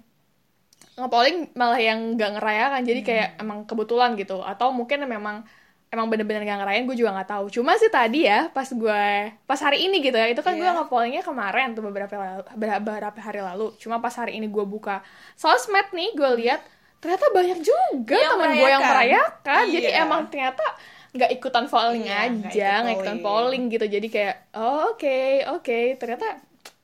ngepolling 0.98 1.50
malah 1.58 1.80
yang 1.82 2.14
nggak 2.14 2.30
ngerayakan. 2.38 2.82
Jadi 2.86 3.00
kayak 3.02 3.28
emang 3.42 3.66
kebetulan 3.66 4.14
gitu. 4.14 4.38
Atau 4.42 4.70
mungkin 4.70 5.02
memang 5.04 5.42
emang 5.88 6.06
bener-bener 6.06 6.42
gak 6.42 6.58
ngerayain 6.58 6.84
gue 6.84 6.94
juga 6.94 7.10
nggak 7.12 7.30
tahu 7.30 7.46
cuma 7.50 7.72
sih 7.74 7.88
tadi 7.88 8.20
ya 8.22 8.48
pas 8.48 8.66
gue 8.66 9.04
pas 9.42 9.56
hari 9.58 9.78
ini 9.82 10.00
gitu 10.00 10.14
ya 10.14 10.28
itu 10.28 10.38
kan 10.38 10.52
gue 10.52 10.62
Iya. 10.62 10.76
ngepollingnya 10.76 11.22
kemarin 11.22 11.72
tuh 11.72 11.80
beberapa 11.82 12.12
lalu- 12.12 12.48
beberapa 12.54 13.18
hari 13.18 13.40
lalu 13.40 13.72
cuma 13.76 13.96
pas 13.96 14.12
hari 14.12 14.36
ini 14.36 14.46
gue 14.46 14.64
buka 14.64 15.00
sosmed 15.34 15.88
nih 15.90 16.12
gue 16.12 16.30
lihat 16.38 16.60
ternyata 16.98 17.30
banyak 17.30 17.58
juga 17.60 18.14
Yang 18.14 18.32
teman 18.32 18.50
gue 18.50 18.68
yang 18.68 18.82
merayakan. 18.82 18.90
merayakan 18.90 19.62
jadi 19.70 19.88
Iya. 19.88 20.02
emang 20.02 20.20
ternyata 20.26 20.64
nggak 21.08 21.30
ikutan 21.32 21.64
polling 21.66 22.04
Iya, 22.04 22.18
aja 22.26 22.70
nggak 22.82 22.94
ikutan 22.94 23.18
polling. 23.18 23.62
gitu 23.68 23.86
jadi 23.86 24.06
kayak 24.06 24.34
oh 24.52 24.92
oke 24.92 25.18
oke 25.50 25.78
ternyata 25.96 26.36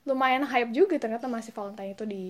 lumayan 0.02 0.44
hype 0.44 0.70
juga 0.70 0.96
ternyata 0.96 1.26
masih 1.26 1.50
Valentine 1.50 1.92
itu 1.92 2.04
di 2.04 2.24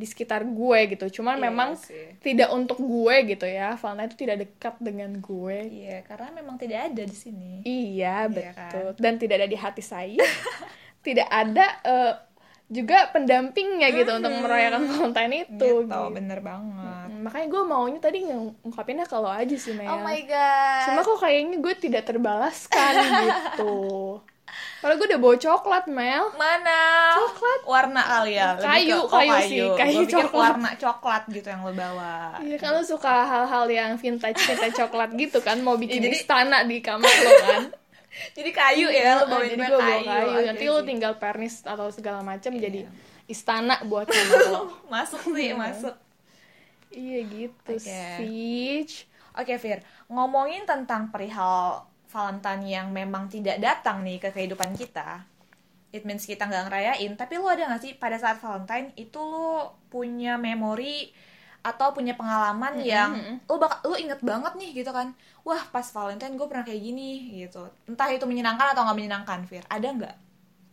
di 0.00 0.06
sekitar 0.06 0.40
gue 0.42 0.78
gitu 0.90 1.20
cuman 1.20 1.36
Iya 1.36 1.44
memang 1.44 1.70
sih. 1.76 2.16
tidak 2.18 2.48
untuk 2.50 2.80
gue 2.80 3.16
gitu 3.28 3.44
ya 3.44 3.76
Valentine 3.76 4.08
itu 4.08 4.18
tidak 4.18 4.36
dekat 4.40 4.74
dengan 4.78 5.12
gue 5.14 5.58
Iya, 5.60 6.00
karena 6.02 6.32
memang 6.32 6.56
tidak 6.56 6.88
ada 6.88 7.02
di 7.02 7.14
sini. 7.14 7.60
iya 7.62 8.24
Iya 8.24 8.32
betul 8.32 8.88
dan 8.96 9.14
tidak 9.14 9.34
ada 9.36 9.46
di 9.46 9.54
hati 9.54 9.82
saya 9.82 10.16
tidak 11.06 11.28
ada 11.28 11.66
eh, 11.82 12.14
juga 12.66 13.10
pendampingnya 13.10 13.90
gitu 13.90 14.14
untuk 14.14 14.30
merayakan 14.32 14.86
Valentine 14.86 15.44
itu 15.44 15.58
Gitu, 15.58 15.84
gitu. 15.84 16.00
bener 16.08 16.38
banget. 16.38 17.08
Hmm, 17.10 17.20
makanya 17.20 17.46
gue 17.48 17.62
maunya 17.64 17.98
tadi 17.98 18.18
ngungkapinnya 18.22 19.04
kalau 19.04 19.26
aja 19.26 19.52
sih 19.54 19.74
Mel 19.74 19.90
Oh 19.90 20.00
my 20.00 20.22
god. 20.22 20.82
cuma 20.86 21.02
kok 21.02 21.18
kayaknya 21.18 21.58
gue 21.58 21.74
tidak 21.76 22.06
terbalaskan 22.06 22.92
gitu 23.20 23.74
kalau 24.78 24.94
gue 24.94 25.06
udah 25.06 25.18
bawa 25.18 25.36
coklat 25.36 25.84
Mel 25.86 26.24
mana? 26.34 26.80
Coklat. 27.14 27.60
Warna 27.62 28.02
kali 28.02 28.32
ya. 28.32 28.48
Lebih 28.54 28.64
Kayu, 28.64 28.96
ke- 28.96 29.04
oh, 29.04 29.08
kayu 29.12 29.34
sih, 29.42 29.60
kayu 29.70 30.00
Gua 30.00 30.12
coklat. 30.16 30.40
warna 30.46 30.70
coklat 30.74 31.22
gitu 31.28 31.46
yang 31.46 31.60
lo 31.60 31.72
bawa. 31.72 32.12
Iya 32.38 32.56
kan 32.56 32.70
lu 32.72 32.82
suka 32.82 33.14
hal-hal 33.22 33.64
yang 33.66 33.90
vintage 33.94 34.38
vintage 34.38 34.76
coklat 34.76 35.10
gitu 35.14 35.38
kan 35.38 35.58
mau 35.58 35.74
bikin 35.74 35.98
Iya, 35.98 36.06
jadi- 36.06 36.18
istana 36.18 36.58
di 36.62 36.78
kamar 36.78 37.06
lo 37.08 37.32
kan 37.40 37.62
Jadi 38.36 38.50
kayu 38.50 38.88
ya, 38.88 39.16
lo 39.16 39.22
Nah, 39.22 39.28
bawain 39.30 39.50
jadi 39.50 39.62
gue 39.62 39.70
bawa 39.70 39.86
kayu. 39.86 40.06
kayu 40.06 40.38
nanti 40.44 40.64
sih. 40.66 40.82
tinggal 40.84 41.12
pernis 41.16 41.54
atau 41.62 41.86
segala 41.88 42.20
macam 42.20 42.52
jadi 42.52 42.80
istana 43.24 43.78
buat 43.84 44.06
kamar 44.06 44.40
lo 44.50 44.62
masuk 44.92 45.22
sih, 45.30 45.50
masuk. 45.52 45.94
iya 46.90 47.22
gitu 47.22 47.70
Oke. 47.70 47.78
sih 47.78 48.82
Oke, 49.30 49.54
Fir. 49.56 49.78
Ngomongin 50.06 50.66
tentang 50.66 51.06
perihal 51.06 51.86
Valentine 52.10 52.62
yang 52.66 52.86
memang 52.90 53.30
tidak 53.30 53.62
datang 53.62 54.02
nih 54.02 54.18
ke 54.18 54.34
kehidupan 54.34 54.74
kita. 54.74 55.22
It 55.90 56.02
means 56.02 56.26
kita 56.26 56.46
nggak 56.46 56.70
ngerayain. 56.70 57.12
Tapi 57.14 57.38
lu 57.38 57.46
ada 57.46 57.70
nggak 57.70 57.82
sih 57.82 57.92
pada 57.94 58.18
saat 58.18 58.42
Valentine 58.42 58.90
itu 58.98 59.18
lu 59.18 59.62
punya 59.88 60.34
memori 60.34 61.10
atau 61.60 61.92
punya 61.92 62.16
pengalaman 62.16 62.80
yang 62.80 63.10
lu 63.44 63.60
bak 63.60 63.84
lu 63.84 63.94
inget 63.94 64.18
banget 64.22 64.52
nih 64.58 64.70
gitu 64.82 64.90
kan. 64.90 65.14
Wah, 65.46 65.62
pas 65.70 65.86
Valentine 65.86 66.34
gue 66.34 66.46
pernah 66.50 66.66
kayak 66.66 66.82
gini 66.82 67.10
gitu. 67.42 67.62
Entah 67.86 68.10
itu 68.10 68.26
menyenangkan 68.26 68.74
atau 68.74 68.82
nggak 68.86 68.98
menyenangkan, 68.98 69.40
Fir. 69.46 69.62
Ada 69.70 69.88
nggak? 69.94 70.16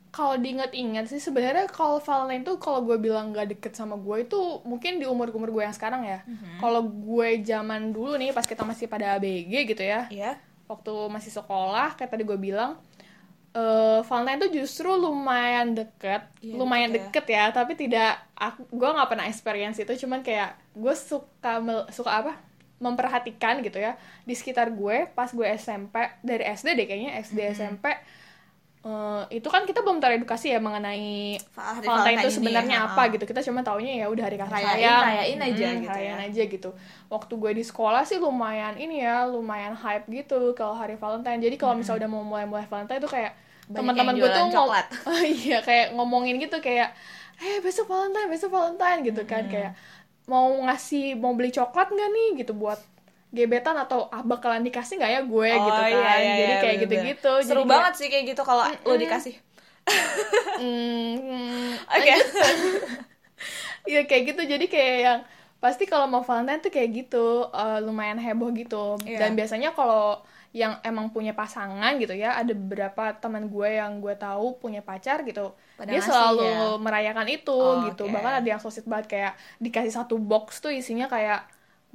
kalau 0.07 0.33
diinget-inget 0.33 1.05
sih 1.05 1.21
sebenarnya 1.21 1.69
kalau 1.69 2.01
Valentine 2.01 2.41
tuh 2.41 2.57
kalau 2.57 2.81
gue 2.81 2.97
bilang 2.97 3.29
gak 3.29 3.53
deket 3.53 3.77
sama 3.77 3.93
gue 4.01 4.25
itu 4.25 4.39
mungkin 4.65 4.97
di 4.97 5.05
umur 5.05 5.29
umur 5.29 5.53
gue 5.53 5.61
yang 5.61 5.75
sekarang 5.75 6.09
ya 6.09 6.25
kalau 6.57 6.81
gue 6.81 7.45
zaman 7.45 7.93
dulu 7.93 8.17
nih 8.17 8.33
pas 8.33 8.41
kita 8.41 8.65
masih 8.65 8.89
pada 8.89 9.13
ABG 9.13 9.53
gitu 9.67 9.83
ya 9.83 10.09
Iya. 10.09 10.31
Waktu 10.67 10.93
masih 11.07 11.31
sekolah 11.31 11.95
kayak 11.95 12.11
tadi 12.11 12.23
gue 12.23 12.35
bilang 12.37 12.75
eh 13.49 13.99
Valentine 14.03 14.39
tuh 14.39 14.51
justru 14.53 14.89
lumayan 14.91 15.73
deket 15.73 16.27
Iya, 16.39 16.55
lumayan 16.55 16.91
deket 16.91 17.23
deket 17.23 17.25
ya. 17.31 17.45
tapi 17.49 17.73
tidak 17.73 18.21
aku 18.35 18.67
gue 18.69 18.89
nggak 18.89 19.09
pernah 19.09 19.25
experience 19.25 19.77
itu 19.77 19.93
cuman 19.97 20.21
kayak 20.21 20.53
gue 20.73 20.93
suka 20.93 21.57
mel- 21.57 21.87
suka 21.89 22.11
apa 22.13 22.33
memperhatikan 22.77 23.57
gitu 23.59 23.79
ya 23.79 23.97
di 24.21 24.37
sekitar 24.37 24.69
gue 24.69 25.09
pas 25.09 25.25
gue 25.27 25.47
SMP 25.49 25.95
dari 26.21 26.45
SD 26.45 26.77
deh 26.77 26.85
kayaknya 26.85 27.17
SD 27.17 27.39
SMP 27.55 27.89
eh, 28.87 29.21
itu 29.37 29.47
kan 29.53 29.61
kita 29.69 29.79
belum 29.85 29.97
teredukasi 30.03 30.45
ya 30.55 30.59
mengenai 30.67 31.35
Valentine 31.57 31.87
Valentine 31.89 32.19
itu 32.21 32.27
ini 32.29 32.35
sebenarnya 32.37 32.77
ya, 32.79 32.87
apa 32.87 33.01
gitu. 33.13 33.23
Kita 33.29 33.41
cuma 33.47 33.59
taunya 33.67 33.93
ya 34.01 34.05
udah 34.13 34.23
hari 34.27 34.37
kasih 34.41 34.53
Rayain, 34.53 34.69
sayang 34.69 35.01
rayain 35.07 35.39
aja 35.49 35.67
Mm, 35.67 35.81
gitu 35.85 35.97
rayain 35.97 36.19
ya. 36.21 36.27
aja 36.27 36.43
gitu. 36.45 36.69
Waktu 37.13 37.33
gue 37.41 37.51
di 37.59 37.63
sekolah 37.65 38.03
sih 38.09 38.17
lumayan 38.25 38.75
ini 38.77 38.95
ya 39.03 39.25
lumayan 39.27 39.73
hype 39.75 40.05
gitu 40.09 40.53
kalau 40.53 40.75
hari 40.77 40.95
Valentine. 40.95 41.39
Jadi 41.41 41.55
kalau 41.61 41.73
misalnya 41.79 42.05
udah 42.05 42.11
mau 42.15 42.23
mulai-mulai 42.23 42.65
Valentine 42.71 43.01
tuh 43.01 43.11
kayak 43.11 43.31
teman-teman 43.75 44.15
gue 44.15 44.29
tuh 44.31 44.31
jualan 44.31 44.47
ngom- 44.47 44.55
coklat. 44.55 44.85
oh, 45.09 45.23
iya 45.23 45.57
kayak 45.61 45.85
ngomongin 45.95 46.35
gitu 46.39 46.57
kayak 46.59 46.89
eh 47.37 47.57
besok 47.61 47.85
Valentine 47.91 48.29
besok 48.31 48.49
Valentine 48.55 48.99
gitu 49.03 49.21
kan. 49.27 49.43
Kayak 49.51 49.71
mau 50.27 50.47
ngasih 50.67 51.15
mau 51.19 51.33
beli 51.37 51.49
coklat 51.51 51.87
nggak 51.91 52.09
nih? 52.15 52.27
gitu 52.43 52.51
buat 52.53 52.79
gebetan 53.35 53.75
atau 53.77 54.07
ah 54.15 54.23
bakalan 54.23 54.63
dikasih 54.67 54.97
nggak 54.99 55.11
ya 55.15 55.21
gue 55.27 55.49
Oh, 55.51 55.63
gitu 55.67 55.83
kan 55.83 55.89
iya, 55.89 56.11
iya, 56.19 56.35
jadi 56.39 56.53
iya, 56.53 56.57
kayak 56.61 56.75
bener-bener. 56.75 56.87
gitu-gitu 56.87 57.31
Seru 57.43 57.63
Jadi 57.63 57.67
kayak, 57.67 57.69
banget 57.71 57.93
sih 57.99 58.07
kayak 58.11 58.25
gitu 58.35 58.41
kalau 58.47 58.63
lo 58.87 58.95
dikasih. 58.95 59.35
mm, 60.57 61.77
Oke. 61.87 62.13
Iya 63.87 63.99
kayak 64.09 64.23
gitu 64.33 64.41
jadi 64.53 64.65
kayak 64.67 64.95
yang 65.07 65.19
pasti 65.63 65.83
kalau 65.89 66.05
mau 66.05 66.21
Valentine 66.21 66.61
tuh 66.61 66.71
kayak 66.75 66.89
gitu 67.05 67.49
eh, 67.49 67.79
lumayan 67.81 68.19
heboh 68.21 68.49
gitu 68.53 69.01
Iya. 69.07 69.17
dan 69.19 69.31
biasanya 69.33 69.73
kalau 69.73 70.21
yang 70.55 70.79
emang 70.81 71.11
punya 71.13 71.33
pasangan 71.35 71.91
gitu 72.01 72.13
ya 72.17 72.39
ada 72.39 72.53
beberapa 72.55 73.13
teman 73.21 73.45
gue 73.51 73.69
yang 73.77 73.99
gue 74.03 74.15
tahu 74.17 74.57
punya 74.61 74.81
pacar 74.81 75.21
gitu 75.27 75.53
Pada 75.77 75.89
dia 75.91 76.01
selalu 76.01 76.41
ya? 76.41 76.77
merayakan 76.81 77.27
itu 77.29 77.51
Oh, 77.53 77.83
gitu 77.85 78.03
oke. 78.05 78.13
bahkan 78.13 78.41
ada 78.41 78.47
yang 78.47 78.61
sosit 78.61 78.85
banget 78.87 79.07
kayak 79.13 79.33
dikasih 79.61 79.93
satu 79.93 80.15
box 80.17 80.61
tuh 80.63 80.71
isinya 80.73 81.05
kayak 81.09 81.45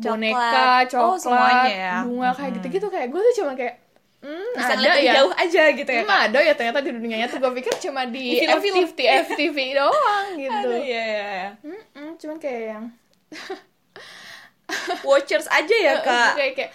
Coklat. 0.02 0.18
boneka 0.18 0.66
Oh, 0.98 1.14
coklat 1.14 1.20
semuanya 1.20 1.70
ya? 1.70 1.94
bunga 2.02 2.30
kayak 2.34 2.52
gitu-gitu 2.58 2.86
kayak 2.88 3.08
gue 3.08 3.20
tuh 3.22 3.34
cuma 3.38 3.52
kayak 3.54 3.74
hmm, 4.20 4.50
Bisa 4.54 4.72
ada 4.74 4.90
ya 4.98 5.12
jauh 5.16 5.32
aja 5.32 5.62
gitu 5.72 5.90
ya. 5.90 6.02
Hmm, 6.02 6.14
ada 6.26 6.38
ya 6.38 6.52
ternyata 6.52 6.78
di 6.78 6.90
dunianya 6.90 7.26
tuh 7.26 7.38
gue 7.38 7.52
pikir 7.56 7.74
cuma 7.80 8.02
di. 8.04 8.38
FTV, 8.38 8.98
FTV 9.26 9.56
doang 9.74 10.26
gitu 10.36 10.68
Aduh, 10.68 10.78
iya, 10.78 11.02
iya, 11.02 11.24
iya. 11.24 11.48
Mm-mm, 11.62 12.08
cuman 12.16 12.36
kayak 12.36 12.62
yang 12.68 12.84
Watchers 15.04 15.46
aja 15.48 15.76
ya, 15.76 15.94
Kak. 16.00 16.32
kayak 16.34 16.52
kayak 16.56 16.72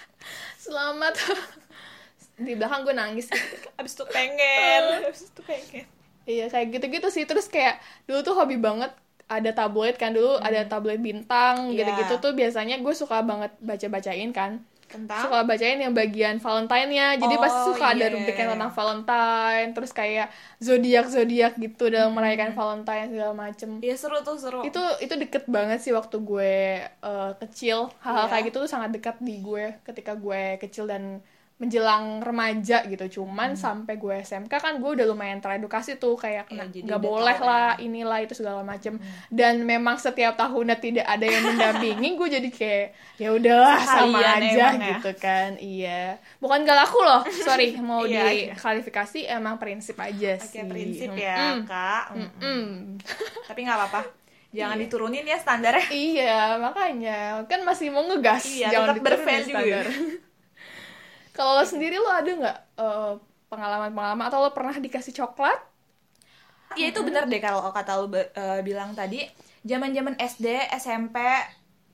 selamat 0.64 1.14
di 2.36 2.52
belakang 2.52 2.82
gue 2.82 2.92
nangis 2.92 3.26
gitu. 3.28 3.68
Abis 3.76 3.92
itu 3.92 4.04
pengen. 4.08 4.82
Abis 5.04 5.28
itu 5.28 5.42
pengen. 5.42 5.86
iya 6.26 6.50
kayak 6.50 6.74
gitu-gitu 6.74 7.06
sih 7.06 7.22
terus 7.22 7.46
kayak 7.46 7.78
dulu 8.04 8.18
tuh 8.20 8.34
hobi 8.34 8.58
banget 8.58 8.90
ada 9.28 9.50
tabloid 9.50 9.94
kan 9.94 10.10
dulu 10.10 10.38
ada 10.38 10.62
tabloid 10.64 10.98
bintang 10.98 11.68
Iya. 11.68 11.82
gitu-gitu 11.82 12.14
tuh 12.20 12.32
biasanya 12.32 12.78
gue 12.78 12.94
suka 12.94 13.20
banget 13.20 13.50
baca-bacain 13.58 14.30
kan 14.30 14.62
Tentang? 14.86 15.18
suka 15.18 15.42
bacain 15.42 15.76
yang 15.76 15.90
bagian 15.92 16.38
Valentine-nya 16.38 17.18
jadi 17.18 17.34
Oh, 17.34 17.42
pasti 17.42 17.60
suka 17.68 17.90
ada 17.90 18.00
iya. 18.00 18.06
rubriknya 18.08 18.46
tentang 18.48 18.70
Valentine 18.70 19.68
terus 19.72 19.90
kayak 19.90 20.30
zodiak 20.56 21.06
zodiak 21.06 21.52
gitu 21.56 21.84
dalam 21.88 22.08
Hmm. 22.08 22.16
merayakan 22.16 22.50
Valentine 22.52 23.06
segala 23.08 23.32
macem 23.34 23.70
Iya 23.78 23.94
seru 23.94 24.22
tuh, 24.22 24.38
seru. 24.38 24.60
itu 24.62 24.78
itu 25.00 25.14
deket 25.16 25.44
banget 25.46 25.82
sih 25.82 25.90
waktu 25.90 26.16
gue 26.16 26.54
eh, 26.86 27.32
kecil 27.36 27.90
hal-hal 27.98 28.24
Iya. 28.24 28.30
kayak 28.30 28.44
gitu 28.46 28.58
tuh 28.60 28.70
sangat 28.70 28.90
dekat 28.92 29.18
di 29.18 29.38
gue 29.38 29.74
ketika 29.82 30.14
gue 30.14 30.54
kecil 30.56 30.86
dan 30.86 31.18
menjelang 31.56 32.20
remaja 32.20 32.84
gitu 32.84 33.16
cuman 33.16 33.56
sampai 33.56 33.96
gue 33.96 34.20
SMK 34.20 34.52
kan 34.52 34.76
gue 34.76 34.90
udah 34.92 35.08
lumayan 35.08 35.40
teredukasi 35.40 35.96
tuh 35.96 36.12
kayak 36.14 36.44
Iya, 36.46 36.68
jadi 36.68 36.84
nggak 36.84 37.00
boleh 37.00 37.38
lah 37.40 37.68
ya. 37.74 37.82
inilah 37.82 38.18
itu 38.20 38.36
segala 38.36 38.60
macem 38.60 39.00
dan 39.32 39.64
memang 39.64 39.96
setiap 39.96 40.36
tahunnya 40.36 40.76
tidak 40.76 41.08
ada 41.08 41.24
yang 41.24 41.42
mendampingi 41.46 42.12
gue 42.12 42.28
jadi 42.30 42.48
kayak 42.50 42.86
ya 43.16 43.28
udahlah 43.32 43.80
sama 43.80 44.20
aja 44.20 44.44
emang 44.44 44.76
ya. 44.76 44.88
gitu 44.92 45.12
kan 45.16 45.50
iya 45.56 46.20
bukan 46.36 46.60
gak 46.60 46.76
laku 46.76 47.00
loh 47.00 47.24
sorry 47.24 47.72
mau 47.80 48.04
Iya, 48.04 48.28
iya. 48.28 48.52
diklarifikasi 48.52 49.24
emang 49.26 49.56
prinsip 49.56 49.96
aja 49.96 50.36
Oke, 50.36 50.44
sih 50.46 50.60
prinsip 50.62 51.08
Mm, 51.08 51.16
ya, 51.16 51.36
mm, 51.56 51.60
Kak. 51.64 52.04
Mm. 52.12 52.30
mm. 52.36 52.66
Tapi 53.48 53.60
nggak 53.62 53.78
apa-apa. 53.78 54.00
Jangan 54.52 54.76
diturunin 54.76 55.24
ya 55.24 55.36
standarnya. 55.36 55.86
Iya, 55.88 56.56
makanya 56.56 57.44
kan 57.44 57.60
masih 57.62 57.88
mau 57.88 58.04
ngegas, 58.04 58.44
Iya, 58.46 58.68
jangan 58.72 58.88
tetap 58.92 59.04
bervalue. 59.06 59.80
Kalau 61.36 61.52
lo 61.60 61.64
sendiri 61.72 61.96
lo 62.04 62.10
ada 62.20 62.30
nggak 62.40 62.58
eh, 62.82 63.12
pengalaman-pengalaman 63.50 64.26
atau 64.28 64.38
lo 64.44 64.50
pernah 64.56 64.76
dikasih 64.84 65.14
coklat? 65.20 65.58
Ya 66.76 66.86
itu 66.92 67.00
bener 67.08 67.24
deh 67.32 67.40
kalau 67.46 67.60
kata 67.72 67.92
be- 68.12 68.30
eh, 68.42 68.60
bilang 68.68 68.90
tadi, 69.00 69.24
zaman-zaman 69.70 70.14
SD, 70.20 70.46
SMP 70.82 71.16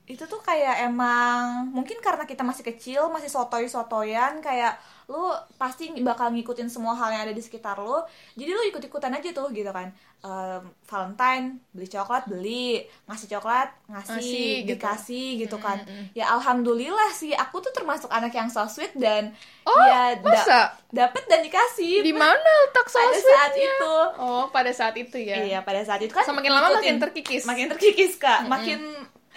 itu 0.03 0.23
tuh 0.23 0.37
kayak 0.37 0.83
emang 0.83 1.71
mungkin 1.71 1.95
karena 1.97 2.23
kita 2.23 2.41
masih 2.41 2.63
kecil, 2.65 3.07
masih 3.07 3.31
sotoy-sotoyan 3.31 4.39
kayak 4.39 4.75
lu 5.05 5.31
pasti 5.55 5.91
bakal 5.99 6.27
ngikutin 6.29 6.67
semua 6.67 6.91
hal 6.93 7.07
yang 7.09 7.23
ada 7.23 7.31
di 7.31 7.39
sekitar 7.39 7.75
lu. 7.77 8.03
Jadi 8.33 8.49
lu 8.49 8.61
ikut-ikutan 8.65 9.11
aja 9.11 9.29
tuh 9.31 9.47
gitu 9.49 9.67
kan. 9.67 9.95
Em, 10.19 10.63
Valentine 10.83 11.45
beli 11.69 11.87
coklat 11.87 12.23
beli, 12.25 12.83
ngasih 13.05 13.27
coklat 13.29 13.67
ngasih, 13.85 14.11
Ngasih, 14.13 14.47
gitu. 14.59 14.69
dikasih 14.75 15.27
gitu 15.39 15.57
kan. 15.57 15.77
Ya 16.11 16.31
alhamdulillah 16.31 17.11
sih 17.11 17.31
aku 17.31 17.59
tuh 17.59 17.71
termasuk 17.71 18.07
anak 18.07 18.31
yang 18.31 18.47
so 18.47 18.63
sweet 18.65 18.91
dan 18.95 19.31
Oh, 19.63 19.75
ya 19.81 20.15
da- 20.15 20.23
masa? 20.25 20.59
dapet 20.89 21.23
dan 21.25 21.39
dikasih 21.41 21.99
Di 21.99 22.11
mana 22.11 22.35
letak 22.67 22.85
pada 22.85 23.07
sausnya? 23.07 23.23
saat 23.33 23.53
itu. 23.55 23.95
Oh, 24.17 24.43
pada 24.49 24.71
saat 24.71 24.95
itu 24.95 25.15
ya. 25.15 25.39
Iya 25.41 25.59
pada 25.59 25.79
saat 25.79 25.99
itu 25.99 26.11
kan 26.11 26.23
Semakin 26.23 26.51
lama 26.51 26.75
makin 26.75 26.99
terkikis. 26.99 27.43
Makin 27.43 27.71
terkikis 27.71 28.15
kak 28.15 28.47
Makin 28.47 28.79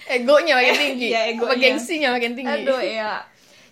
Egonya 0.05 0.53
makin 0.61 0.75
tinggi. 0.77 1.07
Iya, 1.11 1.21
egonya. 1.33 1.51
Apa 1.51 1.57
gengsinya 1.57 2.09
makin 2.13 2.33
tinggi. 2.37 2.57
Aduh 2.63 2.81
ya 2.85 3.25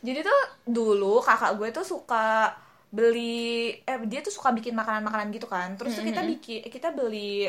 Jadi 0.04 0.20
tuh 0.20 0.40
dulu 0.68 1.20
kakak 1.24 1.56
gue 1.56 1.68
tuh 1.72 1.84
suka 1.84 2.52
beli 2.94 3.74
eh 3.82 3.98
dia 4.06 4.20
tuh 4.22 4.30
suka 4.30 4.52
bikin 4.52 4.76
makanan-makanan 4.76 5.32
gitu 5.32 5.48
kan. 5.48 5.74
Terus 5.80 5.96
tuh 5.96 6.04
kita 6.04 6.22
bikin 6.24 6.60
kita 6.68 6.92
beli 6.92 7.48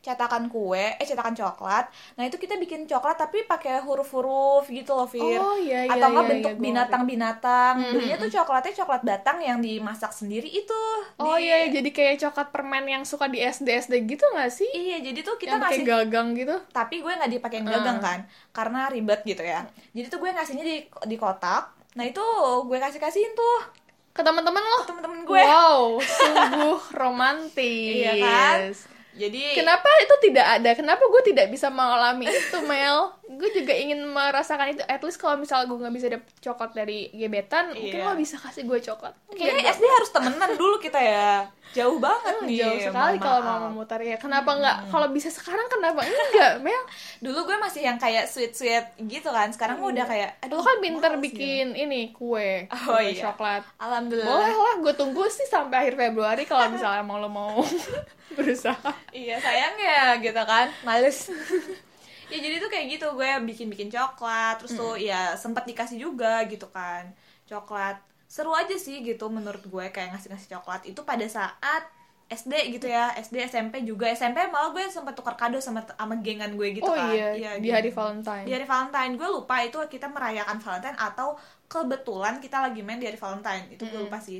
cetakan 0.00 0.48
kue, 0.48 0.96
eh 0.96 1.04
cetakan 1.04 1.32
coklat. 1.32 1.84
Nah, 2.14 2.24
itu 2.24 2.34
kita 2.34 2.56
bikin 2.56 2.84
coklat 2.84 3.16
tapi 3.16 3.44
pakai 3.44 3.80
huruf-huruf 3.80 4.64
gitu 4.66 4.92
loh, 4.92 5.04
Fir. 5.04 5.36
Oh, 5.36 5.54
iya, 5.54 5.84
iya, 5.84 5.92
Atau 5.92 6.08
enggak 6.08 6.24
iya, 6.24 6.30
bentuk 6.32 6.50
iya, 6.50 6.60
binatang-binatang. 6.60 7.74
Belinya 7.92 8.16
tuh 8.16 8.30
coklatnya 8.30 8.72
coklat 8.74 9.02
batang 9.02 9.38
yang 9.38 9.58
dimasak 9.58 10.10
sendiri 10.10 10.48
itu. 10.48 10.82
Oh 11.16 11.36
Di- 11.36 11.44
iya, 11.44 11.68
jadi 11.68 11.90
kayak 11.90 12.16
coklat 12.18 12.48
permen 12.48 12.84
yang 12.86 13.04
suka 13.04 13.26
di 13.26 13.38
SD 13.38 13.68
SD 13.78 13.94
gitu 14.06 14.24
nggak 14.26 14.48
sih? 14.48 14.68
Iya, 14.70 15.02
jadi 15.02 15.20
tuh 15.20 15.36
kita 15.36 15.52
yang 15.52 15.60
ngasih 15.60 15.84
gagang 15.84 16.28
gitu. 16.32 16.56
tapi 16.70 16.94
gue 16.98 17.10
nggak 17.10 17.30
dipakein 17.30 17.64
gagang 17.64 17.98
kan 17.98 18.20
karena 18.50 18.88
ribet 18.88 19.20
gitu 19.22 19.40
ya 19.40 19.62
jadi 19.90 20.06
tuh 20.06 20.18
gue 20.18 20.30
ngasihnya 20.30 20.62
di 20.62 20.76
di 21.04 21.16
kotak 21.16 21.76
nah 21.92 22.02
itu 22.02 22.22
gue 22.64 22.78
kasih 22.78 22.96
kasihin 22.98 23.32
tuh 23.32 23.58
Ke 24.10 24.22
teman-teman 24.22 24.58
lo. 24.58 24.80
temen-temen 24.84 25.22
gue 25.22 25.38
Wow, 25.38 25.98
sungguh 26.18 26.78
romantis. 26.92 27.94
iya 27.94 28.12
kan 28.16 28.58
jadi 29.20 29.40
Kenapa 29.54 29.84
itu 30.00 30.14
tidak 30.24 30.46
ada? 30.56 30.70
Kenapa 30.72 31.04
gue 31.04 31.22
tidak 31.22 31.46
bisa 31.46 31.68
mengalami 31.68 32.24
itu, 32.26 32.58
Mel? 32.64 33.12
Gue 33.28 33.52
juga 33.52 33.70
ingin 33.70 34.00
merasakan 34.06 34.72
itu. 34.72 34.82
At 34.82 35.04
least 35.04 35.20
kalau 35.20 35.36
misalnya 35.36 35.68
gue 35.68 35.78
nggak 35.78 35.94
bisa 35.94 36.06
dapet 36.08 36.32
coklat 36.40 36.70
dari 36.72 37.12
gebetan, 37.12 37.76
mungkin 37.76 38.00
Iya. 38.00 38.08
lo 38.08 38.16
bisa 38.16 38.36
kasih 38.36 38.64
gue 38.64 38.80
coklat. 38.80 39.12
kayaknya 39.30 39.70
SD 39.70 39.84
harus 39.84 40.10
temenan 40.10 40.50
dulu 40.56 40.80
kita 40.80 40.96
ya 40.96 41.46
jauh 41.70 41.96
banget 41.96 42.34
nih 42.42 42.58
Jauh 42.60 42.80
sekali 42.82 43.16
kalau 43.16 43.40
mau 43.40 43.58
memutar 43.68 44.00
ya. 44.00 44.16
Kenapa 44.16 44.50
nggak? 44.52 44.90
Kalau 44.90 45.06
bisa 45.08 45.30
sekarang 45.30 45.66
kenapa 45.66 46.02
enggak, 46.02 46.58
Mel? 46.64 46.82
dulu 47.18 47.46
gue 47.46 47.56
masih 47.56 47.84
yang 47.84 47.94
kayak 47.94 48.26
sweet 48.26 48.50
sweet 48.50 48.82
gitu 49.00 49.28
kan 49.28 49.48
sekarang 49.48 49.78
gue 49.78 49.90
udah 49.92 50.02
kayak 50.02 50.30
Lo 50.42 50.58
aduh 50.58 50.62
kan 50.62 50.76
pinter 50.80 51.10
males 51.12 51.22
bikin 51.22 51.66
ini 51.72 52.10
kue, 52.10 52.66
Oh, 52.66 52.96
kue 52.96 53.12
iya. 53.12 53.22
coklat. 53.24 53.62
gitu. 53.62 53.76
alhamdulillah 53.78 54.34
Boleh 54.34 54.50
lah, 54.52 54.74
gue 54.80 54.94
tunggu 54.94 55.22
sih 55.26 55.46
sampai 55.46 55.76
akhir 55.80 55.94
Februari 55.96 56.42
kalau 56.42 56.66
misalnya 56.68 57.02
mau 57.02 57.16
lo 57.16 57.28
mau 57.28 57.60
berusaha. 58.36 58.90
iya 59.12 59.36
sayang 59.36 59.74
ya 59.76 60.02
gitu 60.18 60.40
kan 60.40 60.70
males 60.80 61.30
ya 62.32 62.38
jadi 62.38 62.56
tuh 62.58 62.66
kayak 62.66 62.86
gitu 62.88 63.06
gue 63.12 63.26
bikin 63.44 63.66
bikin 63.68 63.88
coklat 63.88 64.58
terus 64.58 64.74
tuh 64.74 64.94
ya 64.94 65.34
sempat 65.34 65.66
dikasih 65.66 65.98
juga 66.00 66.42
gitu 66.46 66.66
kan 66.66 67.10
coklat 67.44 67.98
seru 68.30 68.54
aja 68.54 68.76
sih 68.78 69.02
gitu 69.02 69.26
menurut 69.26 69.64
gue 69.64 69.84
kayak 69.90 70.14
ngasih 70.14 70.30
ngasih 70.30 70.48
coklat 70.54 70.82
itu 70.86 71.00
pada 71.02 71.26
saat 71.26 71.82
SD 72.30 72.78
gitu 72.78 72.86
ya 72.86 73.10
SD 73.18 73.42
SMP 73.44 73.82
juga 73.82 74.06
SMP 74.14 74.38
malah 74.46 74.70
gue 74.70 74.86
sempat 74.86 75.18
tukar 75.18 75.34
kado 75.34 75.58
sama 75.58 75.82
sama 75.82 76.14
gengan 76.22 76.54
gue 76.54 76.78
gitu 76.78 76.86
oh 76.86 76.94
kan 76.94 77.10
iya, 77.10 77.58
di 77.58 77.66
gitu. 77.66 77.74
hari 77.74 77.90
Valentine. 77.90 78.46
di 78.46 78.52
hari 78.54 78.62
Valentine 78.62 79.18
gue 79.18 79.28
lupa 79.28 79.58
itu 79.60 79.74
kita 79.90 80.06
merayakan 80.06 80.62
Valentine 80.62 80.94
atau 80.94 81.34
kebetulan 81.66 82.38
kita 82.38 82.62
lagi 82.62 82.80
main 82.80 83.02
di 83.02 83.10
hari 83.10 83.18
Valentine 83.18 83.66
itu 83.68 83.82
gue 83.82 84.00
lupa 84.00 84.22
sih 84.22 84.38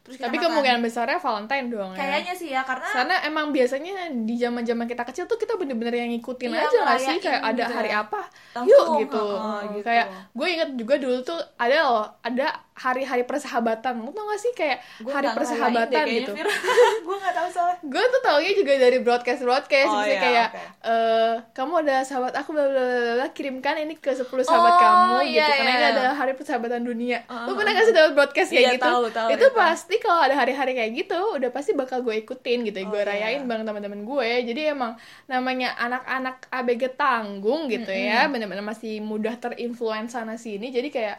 terus 0.00 0.16
kita 0.16 0.28
Tapi 0.28 0.36
makan. 0.36 0.44
kemungkinan 0.48 0.80
besarnya 0.80 1.18
Valentine 1.18 1.66
doang 1.68 1.92
ya. 1.92 1.98
kayaknya 2.00 2.34
sih 2.34 2.48
ya 2.50 2.60
karena 2.64 2.88
Karena 2.88 3.16
emang 3.22 3.52
biasanya 3.52 3.92
di 4.12 4.34
zaman 4.36 4.64
zaman 4.64 4.84
kita 4.84 5.04
kecil 5.04 5.24
tuh 5.24 5.36
kita 5.36 5.56
bener-bener 5.56 5.92
yang 5.96 6.10
ngikutin 6.12 6.50
Iya, 6.50 6.60
aja 6.68 6.78
gak 6.82 6.98
sih 7.00 7.16
kayak 7.20 7.40
ada 7.40 7.62
gitu 7.62 7.72
hari 7.74 7.90
ya. 7.92 8.00
apa 8.04 8.20
Langsung, 8.52 8.68
yuk 8.68 8.86
gitu. 9.04 9.24
heeh, 9.36 9.60
gitu. 9.76 9.84
Kayak 9.84 10.06
gue 10.32 10.46
inget 10.48 10.70
juga 10.74 10.94
dulu 10.96 11.16
tuh 11.20 11.40
ada 11.56 11.76
loh 11.84 12.04
ada 12.20 12.46
hari-hari 12.80 13.22
persahabatan. 13.22 14.00
Lu 14.00 14.10
tau 14.10 14.24
gak 14.24 14.40
sih 14.40 14.52
kayak 14.52 14.80
Gue 14.98 15.12
hari 15.12 15.28
persahabatan 15.28 15.86
deh 16.02 16.16
gitu. 16.16 16.32
gue 17.06 17.16
nggak 17.16 17.34
tahu 17.34 17.48
soalnya 17.50 17.76
gue 17.82 18.04
tuh 18.06 18.20
taunya 18.20 18.52
juga 18.52 18.72
dari 18.74 18.98
broadcast 18.98 19.40
broadcast 19.40 19.86
Oh, 19.86 20.00
misalnya 20.00 20.08
iya, 20.10 20.22
kayak 20.22 20.48
oke. 20.48 20.62
eh, 20.86 21.34
kamu 21.52 21.72
ada 21.82 21.96
sahabat 22.00 22.32
aku 22.34 22.48
bla 22.50 22.64
bla 22.64 22.80
bla 22.80 23.12
bla, 23.16 23.26
kirimkan 23.30 23.74
ini 23.78 23.94
ke 23.94 24.10
10 24.10 24.24
sahabat 24.40 24.72
Oh, 24.72 24.78
kamu 24.78 25.16
iya, 25.26 25.44
gitu 25.44 25.52
karena 25.54 25.70
iya. 25.70 25.76
ini 25.76 25.86
ada 25.92 26.04
hari 26.14 26.32
persahabatan 26.32 26.80
dunia 26.80 27.18
lu 27.28 27.50
Uh, 27.50 27.54
pernah 27.54 27.72
gak 27.72 27.84
sih 27.84 27.92
dapat 27.92 28.12
broadcast 28.14 28.48
kayak 28.48 28.62
Iya, 28.62 28.72
gitu 28.76 28.86
tahu, 28.86 29.04
tahu, 29.10 29.28
itu 29.30 29.42
itu. 29.42 29.48
pasti 29.52 29.94
kalau 29.98 30.20
ada 30.20 30.34
hari-hari 30.34 30.72
kayak 30.72 30.90
gitu 30.96 31.18
udah 31.34 31.50
pasti 31.50 31.70
bakal 31.72 32.00
gue 32.00 32.14
ikutin 32.16 32.58
gitu 32.64 32.78
Oh, 32.80 32.88
gue 32.88 33.00
iya. 33.00 33.08
rayain 33.08 33.42
bareng 33.44 33.62
teman-teman 33.62 34.00
gue 34.00 34.28
jadi 34.46 34.72
emang 34.72 34.96
namanya 35.26 35.76
anak-anak 35.76 36.48
ABG 36.48 36.94
tanggung 36.94 37.66
gitu 37.66 37.90
ya 37.90 38.24
benar-benar 38.26 38.62
masih 38.62 39.00
mudah 39.00 39.36
terinfluence 39.36 40.12
sana 40.12 40.34
sini 40.34 40.70
jadi 40.70 40.88
kayak 40.88 41.16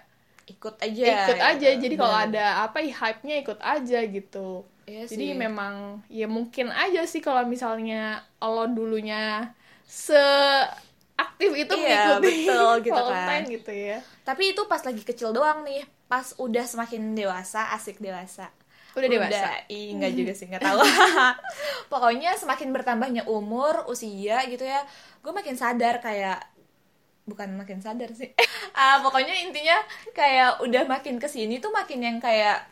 ikut 0.50 0.76
aja 0.82 1.04
ikut 1.04 1.38
gitu. 1.38 1.46
aja 1.52 1.68
jadi 1.78 1.96
kalau 1.96 2.16
ada 2.16 2.46
apa 2.66 2.78
ya 2.82 2.94
hype-nya 2.94 3.36
ikut 3.44 3.60
aja 3.62 4.00
gitu 4.06 4.66
Iya 4.90 5.06
jadi 5.08 5.26
sih. 5.32 5.38
memang 5.38 6.02
ya 6.10 6.26
mungkin 6.26 6.74
aja 6.74 7.06
sih 7.06 7.22
kalau 7.22 7.46
misalnya 7.46 8.26
lo 8.42 8.66
dulunya 8.68 9.54
se 9.86 10.18
aktif 11.16 11.52
itu 11.54 11.74
Iya, 11.78 12.18
mengikuti 12.18 12.34
betul, 12.50 12.74
gitu 12.88 13.02
kan. 13.06 13.42
Gitu 13.46 13.72
ya 13.72 13.98
tapi 14.26 14.54
itu 14.54 14.62
pas 14.66 14.82
lagi 14.82 15.04
kecil 15.06 15.30
doang 15.34 15.62
nih 15.66 15.86
pas 16.10 16.34
udah 16.38 16.66
semakin 16.68 17.16
dewasa 17.16 17.72
asik 17.78 18.02
dewasa 18.02 18.50
Udah 18.92 19.08
dewasa? 19.08 19.48
Ih, 19.72 19.96
enggak 19.96 20.12
juga 20.20 20.36
sih, 20.36 20.52
enggak 20.52 20.68
tahu. 20.68 20.84
Pokoknya 21.92 22.36
semakin 22.36 22.76
bertambahnya 22.76 23.24
umur, 23.24 23.88
usia 23.88 24.44
gitu 24.52 24.68
ya, 24.68 24.84
gue 25.24 25.32
makin 25.32 25.56
sadar 25.56 26.04
kayak 26.04 26.44
bukan 27.32 27.56
makin 27.56 27.80
sadar 27.80 28.12
sih. 28.12 28.36
ah, 28.76 29.00
pokoknya 29.00 29.32
intinya 29.42 29.80
kayak 30.12 30.60
udah 30.60 30.84
makin 30.86 31.16
ke 31.16 31.26
sini 31.26 31.58
tuh 31.58 31.72
makin 31.72 32.00
yang 32.00 32.18
kayak 32.18 32.68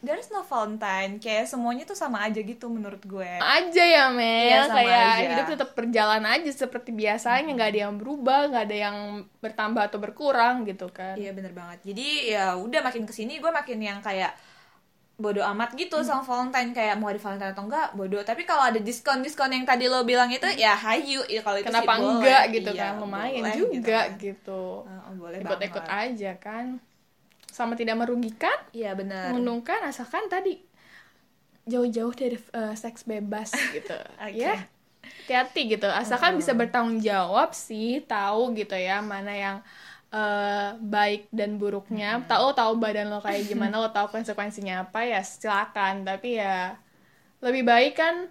there's 0.00 0.28
no 0.28 0.40
Valentine, 0.42 1.20
kayak 1.20 1.44
semuanya 1.44 1.84
tuh 1.84 1.92
sama 1.92 2.24
aja 2.24 2.40
gitu 2.40 2.68
menurut 2.68 3.04
gue. 3.04 3.32
aja 3.36 3.84
ya 3.84 4.08
Mel 4.08 4.48
Iya, 4.48 4.60
sama 4.64 4.76
kayak 4.78 5.04
aja. 5.04 5.20
hidup 5.28 5.46
tetap 5.50 5.70
berjalan 5.74 6.24
aja 6.24 6.50
seperti 6.50 6.90
biasanya 6.90 7.50
nggak 7.50 7.68
ada 7.68 7.80
yang 7.84 7.94
berubah 7.96 8.48
nggak 8.48 8.64
ada 8.64 8.76
yang 8.80 8.96
bertambah 9.38 9.82
atau 9.84 9.98
berkurang 9.98 10.64
gitu 10.64 10.88
kan 10.88 11.16
Iya 11.16 11.32
bener 11.32 11.52
banget. 11.52 11.84
Jadi 11.84 12.32
ya 12.32 12.56
udah 12.56 12.80
makin 12.80 13.04
ke 13.04 13.12
sini 13.12 13.36
gue 13.36 13.50
makin 13.50 13.76
yang 13.76 14.00
kayak 14.00 14.32
bodoh 15.20 15.44
amat 15.46 15.76
gitu 15.76 16.00
sama 16.00 16.24
Valentine. 16.24 16.72
Kayak 16.72 16.96
mau 16.96 17.12
di 17.12 17.20
Valentine 17.20 17.52
atau 17.52 17.68
enggak 17.68 17.92
bodoh. 17.92 18.24
Tapi 18.24 18.42
kalau 18.42 18.64
ada 18.64 18.80
diskon 18.80 19.20
diskon 19.20 19.52
yang 19.52 19.62
tadi 19.62 19.84
lo 19.86 20.00
bilang 20.02 20.32
itu 20.32 20.48
ya 20.56 20.72
hayu. 20.74 21.20
Ya 21.28 21.44
kalau 21.44 21.60
itu 21.60 21.68
sih 21.68 21.76
kenapa 21.76 21.92
boleh. 21.94 22.08
enggak 22.16 22.42
gitu 22.50 22.70
Iya, 22.72 22.80
kan? 22.82 22.92
Lumayan 22.98 23.42
boleh 23.44 23.54
juga 23.54 24.00
kan. 24.08 24.16
gitu, 24.18 24.62
Heeh, 24.82 25.12
boleh 25.14 25.36
ikut-ikut 25.38 25.84
aja 25.86 26.32
kan. 26.36 26.66
Sama 27.46 27.74
tidak 27.74 27.98
merugikan 27.98 28.56
Iya 28.72 28.96
benar. 28.96 29.30
menguntungkan 29.30 29.84
asalkan 29.84 30.24
tadi 30.26 30.56
jauh-jauh 31.64 32.14
dari 32.14 32.36
eh, 32.36 32.74
seks 32.74 33.04
bebas 33.04 33.52
gitu. 33.76 33.94
Oke. 34.18 34.34
ya 34.34 34.56
hati-hati 35.00 35.62
gitu. 35.70 35.86
Asalkan 35.86 36.34
bisa 36.34 36.52
bertanggung 36.52 36.98
jawab 37.00 37.52
sih 37.52 38.02
tahu 38.02 38.54
gitu 38.54 38.74
ya 38.74 38.98
mana 39.00 39.30
yang 39.30 39.56
eh, 40.10 40.68
baik 40.76 41.30
dan 41.30 41.56
buruknya. 41.56 42.22
Tahu 42.24 42.52
tahu 42.52 42.72
badan 42.76 43.08
lo 43.08 43.18
kayak 43.18 43.46
gimana 43.46 43.76
lo 43.76 43.88
tahu 43.88 44.10
konsekuensinya 44.10 44.84
apa 44.84 45.02
ya 45.04 45.20
silakan. 45.20 46.02
Tapi 46.02 46.36
ya 46.36 46.74
lebih 47.38 47.62
baik 47.62 47.94
kan 47.94 48.26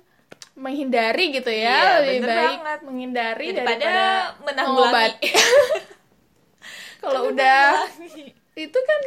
menghindari 0.53 1.31
gitu 1.31 1.47
ya 1.47 1.71
Iya, 1.71 1.91
lebih 2.03 2.17
bener 2.19 2.29
baik 2.29 2.59
banget. 2.59 2.79
menghindari 2.83 3.47
Daripada 3.49 3.79
daripada 3.79 4.03
menanggulangi. 4.43 5.29
kalau 7.01 7.31
udah 7.31 7.87
itu 8.53 8.75
kan 8.77 9.01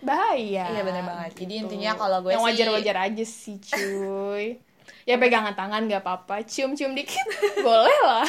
bahaya 0.00 0.64
Iya, 0.64 0.80
bener 0.80 1.04
banget. 1.04 1.30
Jadi 1.36 1.52
gitu. 1.54 1.62
intinya 1.68 1.92
kalau 1.94 2.24
gue 2.24 2.32
yang 2.32 2.40
sih- 2.40 2.48
wajar-wajar 2.50 2.96
aja 3.04 3.24
sih 3.24 3.56
cuy. 3.60 4.56
Ya 5.04 5.20
pegangan 5.20 5.52
tangan 5.52 5.84
nggak 5.84 6.00
apa-apa. 6.00 6.40
Cium-cium 6.42 6.96
dikit. 6.96 7.20
Boleh 7.60 7.98
lah 8.00 8.24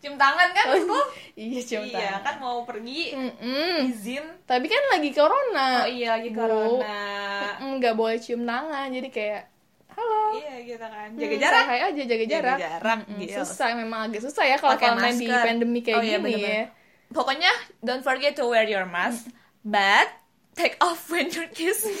Cium 0.00 0.16
tangan 0.16 0.48
kan 0.50 0.64
lo? 0.80 1.02
iya 1.36 1.60
cium 1.60 1.84
Iya 1.84 1.92
tangan 1.94 2.22
kan 2.22 2.34
mau 2.38 2.64
pergi 2.64 3.12
Mm-mm. 3.12 3.84
izin. 3.86 4.24
tapi 4.42 4.64
kan 4.64 4.80
lagi 4.90 5.12
corona 5.12 5.84
Oh 5.84 5.86
iya 5.86 6.16
lagi 6.16 6.28
Bu. 6.28 6.40
corona. 6.40 7.00
Nggak 7.60 7.94
boleh 7.94 8.16
cium 8.16 8.42
tangan 8.42 8.88
jadi 8.88 9.08
kayak 9.08 9.42
halo 9.90 10.24
Iya 10.32 10.54
gitu 10.64 10.80
kan. 10.82 11.08
Jaga 11.12 11.28
Hmm, 11.30 11.42
jarak. 11.42 11.64
aja 11.68 12.02
jaga 12.06 12.24
jarak, 12.24 12.58
jarak, 12.58 12.98
Mm-mm, 13.04 13.18
gitu. 13.20 13.36
susah 13.38 13.68
memang 13.74 14.00
agak 14.06 14.22
susah 14.22 14.44
ya 14.46 14.56
kalau 14.56 14.74
Valentine 14.74 15.18
di 15.18 15.28
pandemi 15.28 15.80
kayak 15.80 15.96
Oh, 15.96 16.02
iya, 16.02 16.16
gini 16.16 16.24
bener-bener. 16.24 16.48
ya 16.48 16.64
Pokoknya 17.10 17.50
don't 17.80 18.00
forget 18.00 18.32
to 18.32 18.46
wear 18.46 18.64
your 18.64 18.86
mask, 18.86 19.26
but 19.60 20.06
take 20.54 20.78
off 20.78 21.10
when 21.10 21.26
you're 21.28 21.50
kissing. 21.50 21.98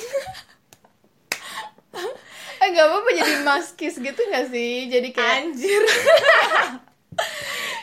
eh 2.56 2.68
nggak 2.70 2.86
apa-apa 2.86 3.10
jadi 3.14 3.34
maskis 3.42 3.98
gitu 3.98 4.20
nggak 4.22 4.46
sih 4.48 4.86
jadi 4.86 5.08
kayak 5.10 5.36
Anjir. 5.42 5.82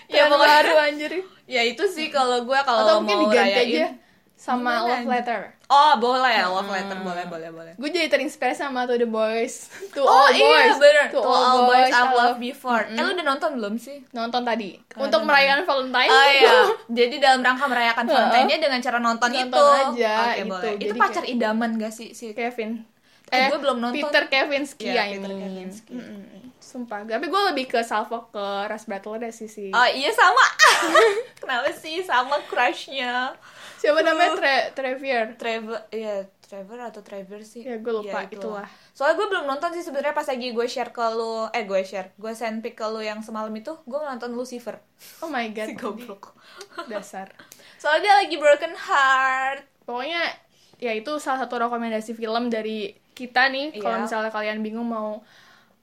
ya 0.08 0.18
ya 0.18 0.24
pokoknya 0.26 0.52
baru 0.58 0.74
anjir 0.82 1.12
ya 1.46 1.62
itu 1.64 1.84
sih 1.86 2.08
kalau 2.08 2.44
gue 2.44 2.60
kalau 2.60 3.00
mungkin 3.00 3.18
mau 3.18 3.24
diganti 3.26 3.52
rayain. 3.54 3.68
aja 3.68 3.86
sama 4.38 4.70
Gimana, 4.72 4.88
love 4.94 5.08
letter 5.10 5.42
Oh 5.68 5.98
boleh 5.98 6.32
ya 6.32 6.46
love 6.48 6.70
letter 6.70 6.96
boleh 6.96 7.26
boleh 7.26 7.50
boleh. 7.50 7.74
gue 7.74 7.90
jadi 7.90 8.08
terinspirasi 8.08 8.62
sama 8.62 8.86
To 8.86 8.94
The 8.94 9.04
Boys 9.04 9.68
To 9.96 10.00
Oh 10.00 10.14
All 10.24 10.32
iya 10.32 10.46
Boys 10.70 10.78
bener. 10.78 11.06
To, 11.10 11.20
To 11.20 11.28
all 11.28 11.58
boys 11.66 11.90
I 11.90 11.98
I've 11.98 12.14
loved 12.14 12.40
before. 12.40 12.82
Eh 12.86 12.96
lu 12.96 13.12
udah 13.12 13.26
nonton 13.26 13.50
belum 13.58 13.76
sih? 13.76 14.06
Nonton 14.10 14.42
tadi 14.42 14.78
Untuk 14.94 14.96
nonton. 14.96 15.22
merayakan 15.26 15.66
Valentine 15.66 16.08
Oh 16.08 16.28
iya. 16.30 16.56
Jadi 16.98 17.16
dalam 17.18 17.42
rangka 17.42 17.66
merayakan 17.66 18.06
Valentine-nya 18.06 18.58
dengan 18.60 18.80
cara 18.80 18.98
nonton, 18.98 19.28
Nonton 19.28 19.44
itu. 19.44 19.66
aja, 19.68 20.14
Oke, 20.24 20.38
itu. 20.38 20.48
boleh. 20.48 20.72
Itu 20.80 20.94
pacar 20.96 21.24
idaman 21.26 21.70
gak 21.76 21.92
sih 21.92 22.14
si 22.14 22.32
Kevin 22.32 22.86
Eh, 23.28 23.52
gue 23.52 23.60
belum 23.60 23.82
nonton. 23.82 23.98
Peter 24.00 24.24
Kevinski 24.24 24.88
I 24.88 25.18
Peter 25.18 25.28
mean. 25.28 25.68
Kavinsky. 25.68 25.92
Mm-mm. 25.92 26.47
Sumpah 26.68 27.02
tapi 27.02 27.26
gue 27.26 27.42
lebih 27.48 27.66
ke 27.66 27.80
salvo 27.82 28.28
ke 28.28 28.44
Ras 28.68 28.84
Battle 28.84 29.16
deh 29.18 29.32
sih 29.32 29.48
sih 29.48 29.72
Oh 29.72 29.88
iya 29.88 30.12
sama. 30.12 30.44
Kenapa 31.40 31.72
sih 31.72 32.04
sama 32.04 32.36
crushnya? 32.44 33.32
siapa 33.78 34.02
namanya 34.02 34.34
Tre 34.34 34.56
Trevier 34.74 35.38
Trevor, 35.38 35.80
ya 35.90 36.26
Trevor 36.42 36.80
atau 36.82 37.00
Trevor 37.00 37.40
sih? 37.42 37.62
Ya, 37.62 37.78
gue 37.78 37.94
lupa, 37.94 38.24
Ya, 38.24 38.34
itulah. 38.34 38.68
Soalnya 38.92 39.16
gue 39.16 39.28
belum 39.30 39.46
nonton 39.46 39.70
sih 39.72 39.84
sebenarnya 39.84 40.12
pas 40.12 40.26
lagi 40.26 40.50
gue 40.50 40.66
share 40.66 40.90
ke 40.90 41.06
lu, 41.10 41.46
eh 41.48 41.62
gue 41.62 41.82
share, 41.82 42.10
gue 42.14 42.34
send 42.34 42.60
pic 42.60 42.74
ke 42.74 42.84
lu 42.84 43.00
yang 43.00 43.22
semalam 43.22 43.54
itu, 43.54 43.78
gue 43.80 44.00
nonton 44.00 44.34
Lucifer. 44.34 44.82
oh 45.22 45.30
my 45.30 45.48
god 45.52 45.68
Si 45.70 45.76
goblok. 45.76 46.34
dasar 46.92 47.30
Soalnya 47.78 48.02
dia 48.02 48.14
lagi 48.18 48.36
broken 48.36 48.74
heart. 48.74 49.62
pokoknya 49.84 50.24
ya 50.78 50.92
itu 50.92 51.16
salah 51.18 51.42
satu 51.42 51.58
rekomendasi 51.60 52.12
film 52.12 52.50
dari 52.50 52.92
kita 53.14 53.48
nih 53.48 53.78
kalau 53.78 53.98
Iya. 53.98 54.04
misalnya 54.04 54.30
kalian 54.30 54.60
bingung 54.60 54.86
mau 54.86 55.22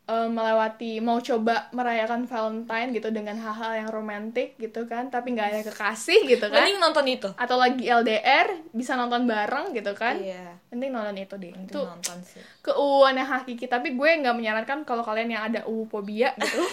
eh, 0.04 0.28
melewati 0.28 0.98
mau 0.98 1.16
coba 1.18 1.68
merayakan 1.70 2.24
Valentine 2.24 2.92
gitu 2.92 3.08
dengan 3.08 3.34
hal-hal 3.34 3.72
yang 3.74 3.88
romantis 3.88 4.52
gitu 4.54 4.84
kan 4.84 5.08
tapi 5.08 5.32
nggak 5.32 5.48
ada 5.48 5.60
kekasih 5.64 6.28
gitu 6.28 6.46
kan 6.46 6.60
Mending 6.60 6.78
nonton 6.78 7.06
itu. 7.06 7.28
atau 7.30 7.56
lagi 7.56 7.84
LDR 7.84 8.46
bisa 8.70 8.94
nonton 8.94 9.24
bareng 9.24 9.72
gitu 9.72 9.92
kan 9.92 10.16
Iya. 10.16 10.60
penting 10.68 10.90
nonton 10.90 11.16
itu 11.16 11.34
deh 11.34 11.50
Mending 11.50 11.66
itu 11.66 11.80
nonton 11.80 12.18
sih. 12.22 12.42
keuuan 12.60 13.14
yang 13.14 13.26
hakiki 13.26 13.64
tapi 13.64 13.92
gue 13.92 14.10
nggak 14.18 14.34
menyarankan 14.34 14.78
kalau 14.82 15.00
kalian 15.00 15.30
yang 15.30 15.42
ada 15.44 15.64
uu 15.64 15.84
fobia 15.84 16.32
gitu 16.34 16.60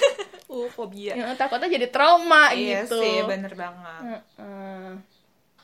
Uh, 0.51 0.67
fobia. 0.67 1.15
yang 1.15 1.31
takutnya 1.39 1.71
jadi 1.71 1.87
trauma 1.87 2.51
Iya 2.51 2.83
gitu 2.83 2.99
sih, 2.99 3.23
bener 3.23 3.55
banget. 3.55 4.19
Heeh. 4.35 4.91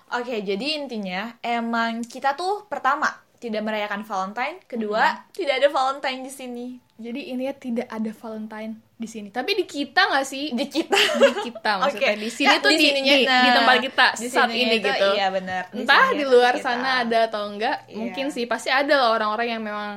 Oke, 0.09 0.39
jadi 0.39 0.79
intinya 0.79 1.35
emang 1.41 1.99
kita 2.01 2.31
tuh 2.31 2.63
pertama 2.63 3.11
tidak 3.35 3.67
merayakan 3.67 4.01
Valentine, 4.01 4.63
kedua 4.63 5.27
tidak 5.29 5.59
ada 5.59 5.67
Valentine 5.67 6.23
di 6.23 6.31
sini. 6.31 6.67
Jadi 6.97 7.21
ini 7.29 7.45
ya 7.45 7.53
tidak 7.53 7.87
ada 7.87 8.09
Valentine 8.11 8.73
di 8.91 9.05
sini 9.05 9.29
tapi 9.29 9.53
di 9.53 9.63
kita 9.63 10.01
nggak 10.07 10.25
sih 10.25 10.49
Di 10.51 10.65
kita. 10.65 10.97
di 10.97 11.31
kita 11.43 11.71
maksudnya 11.79 12.11
Oke. 12.11 12.19
di 12.19 12.29
sini 12.29 12.47
Nah, 12.47 12.57
tuh 12.57 12.69
di 12.69 12.75
di, 12.75 12.85
sininya, 12.87 13.13
di, 13.13 13.21
di 13.21 13.27
nah, 13.27 13.53
tempat 13.53 13.77
kita 13.79 14.07
di 14.15 14.27
saat 14.27 14.49
ini 14.51 14.75
itu, 14.75 14.87
gitu 14.87 15.07
iya, 15.11 15.27
benar. 15.29 15.63
Di 15.67 15.77
entah 15.79 16.05
di 16.09 16.17
itu 16.17 16.25
luar 16.27 16.53
kita. 16.55 16.65
sana 16.65 16.89
ada 17.01 17.19
atau 17.23 17.43
enggak 17.45 17.77
Iya. 17.85 17.95
mungkin 17.95 18.25
sih 18.29 18.43
pasti 18.43 18.69
ada 18.69 18.93
lah 18.95 19.09
orang-orang 19.11 19.47
yang 19.47 19.61
memang 19.61 19.91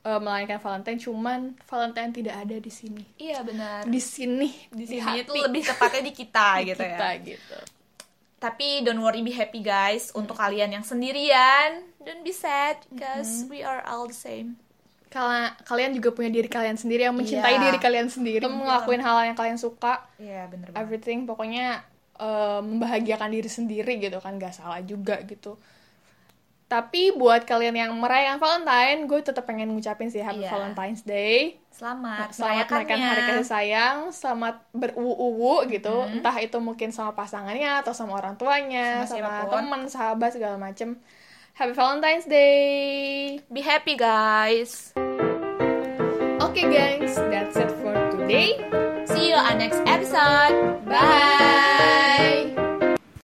eh, 0.00 0.20
melainkan 0.20 0.58
Valentine 0.58 0.96
cuman 0.96 1.40
Valentine 1.64 2.10
tidak 2.12 2.34
ada 2.38 2.56
di 2.56 2.70
sini 2.70 3.02
Iya 3.16 3.42
benar. 3.42 3.82
di 3.84 3.98
sini 3.98 4.48
Di 4.68 4.78
di 4.78 4.84
sini 4.88 5.02
hati 5.02 5.26
tuh 5.26 5.34
lebih 5.40 5.62
tepatnya 5.64 6.00
di 6.00 6.12
kita 6.12 6.48
di 6.56 6.62
gitu 6.68 6.82
kita 6.84 7.08
ya. 7.08 7.22
gitu 7.24 7.58
Tapi 8.38 8.86
don't 8.86 9.02
worry, 9.02 9.18
be 9.18 9.34
happy 9.34 9.58
guys. 9.58 10.14
Untuk 10.14 10.38
kalian 10.38 10.70
yang 10.70 10.86
sendirian, 10.86 11.82
don't 11.98 12.22
be 12.22 12.30
sad 12.30 12.78
because 12.86 13.42
we 13.50 13.66
are 13.66 13.82
all 13.82 14.06
the 14.06 14.14
same. 14.14 14.54
Kala- 15.08 15.56
kalian 15.62 15.92
juga 15.92 16.12
punya 16.12 16.28
diri 16.28 16.46
kalian 16.46 16.74
sendiri 16.74 17.02
yang 17.02 17.16
mencintai 17.16 17.56
Iya. 17.56 17.64
diri 17.64 17.78
kalian 17.78 18.08
sendiri 18.08 18.44
ngelakuin 18.44 19.00
hal 19.00 19.24
yang 19.24 19.34
kalian 19.34 19.56
suka. 19.56 20.04
Iya 20.16 20.44
bener 20.46 20.68
banget. 20.68 20.78
everything 20.78 21.24
pokoknya 21.24 21.80
eh, 22.14 22.60
membahagiakan 22.60 23.30
diri 23.30 23.46
sendiri 23.46 23.92
gitu 23.96 24.18
kan 24.18 24.36
gak 24.36 24.50
salah 24.52 24.82
juga 24.82 25.22
gitu. 25.22 25.54
Tapi 26.66 27.16
buat 27.16 27.48
kalian 27.48 27.72
yang 27.72 27.92
merayakan 27.94 28.36
Valentine 28.36 29.06
gue 29.06 29.20
tetap 29.22 29.46
pengen 29.46 29.70
ngucapin 29.70 30.12
sih 30.12 30.20
Happy 30.20 30.44
Iya. 30.44 30.52
Valentine's 30.52 31.00
Day. 31.00 31.56
Selamat, 31.70 32.34
selamat 32.34 32.66
merayakan 32.68 32.98
hari 33.00 33.22
kasih 33.22 33.46
sayang 33.46 33.96
selamat 34.10 34.60
beruwu 34.72 35.64
gitu. 35.64 35.94
Entah 36.10 36.36
itu 36.36 36.58
mungkin 36.58 36.90
sama 36.90 37.14
pasangannya 37.14 37.80
atau 37.80 37.94
sama 37.94 38.12
orang 38.14 38.34
tuanya 38.34 39.06
Sama 39.06 39.46
sama, 39.46 39.48
teman 39.48 39.82
sahabat 39.86 40.34
segala 40.34 40.58
macem 40.58 40.98
Happy 41.58 41.72
Valentine's 41.72 42.24
Day 42.24 43.40
Be 43.52 43.62
happy 43.62 43.96
guys. 43.96 44.92
Oke 46.38 46.62
guys, 46.70 47.16
that's 47.16 47.56
it 47.56 47.72
for 47.82 47.98
today. 48.14 48.54
See 49.10 49.30
you 49.30 49.34
on 49.34 49.58
next 49.58 49.82
episode. 49.82 50.86
Bye. 50.86 51.37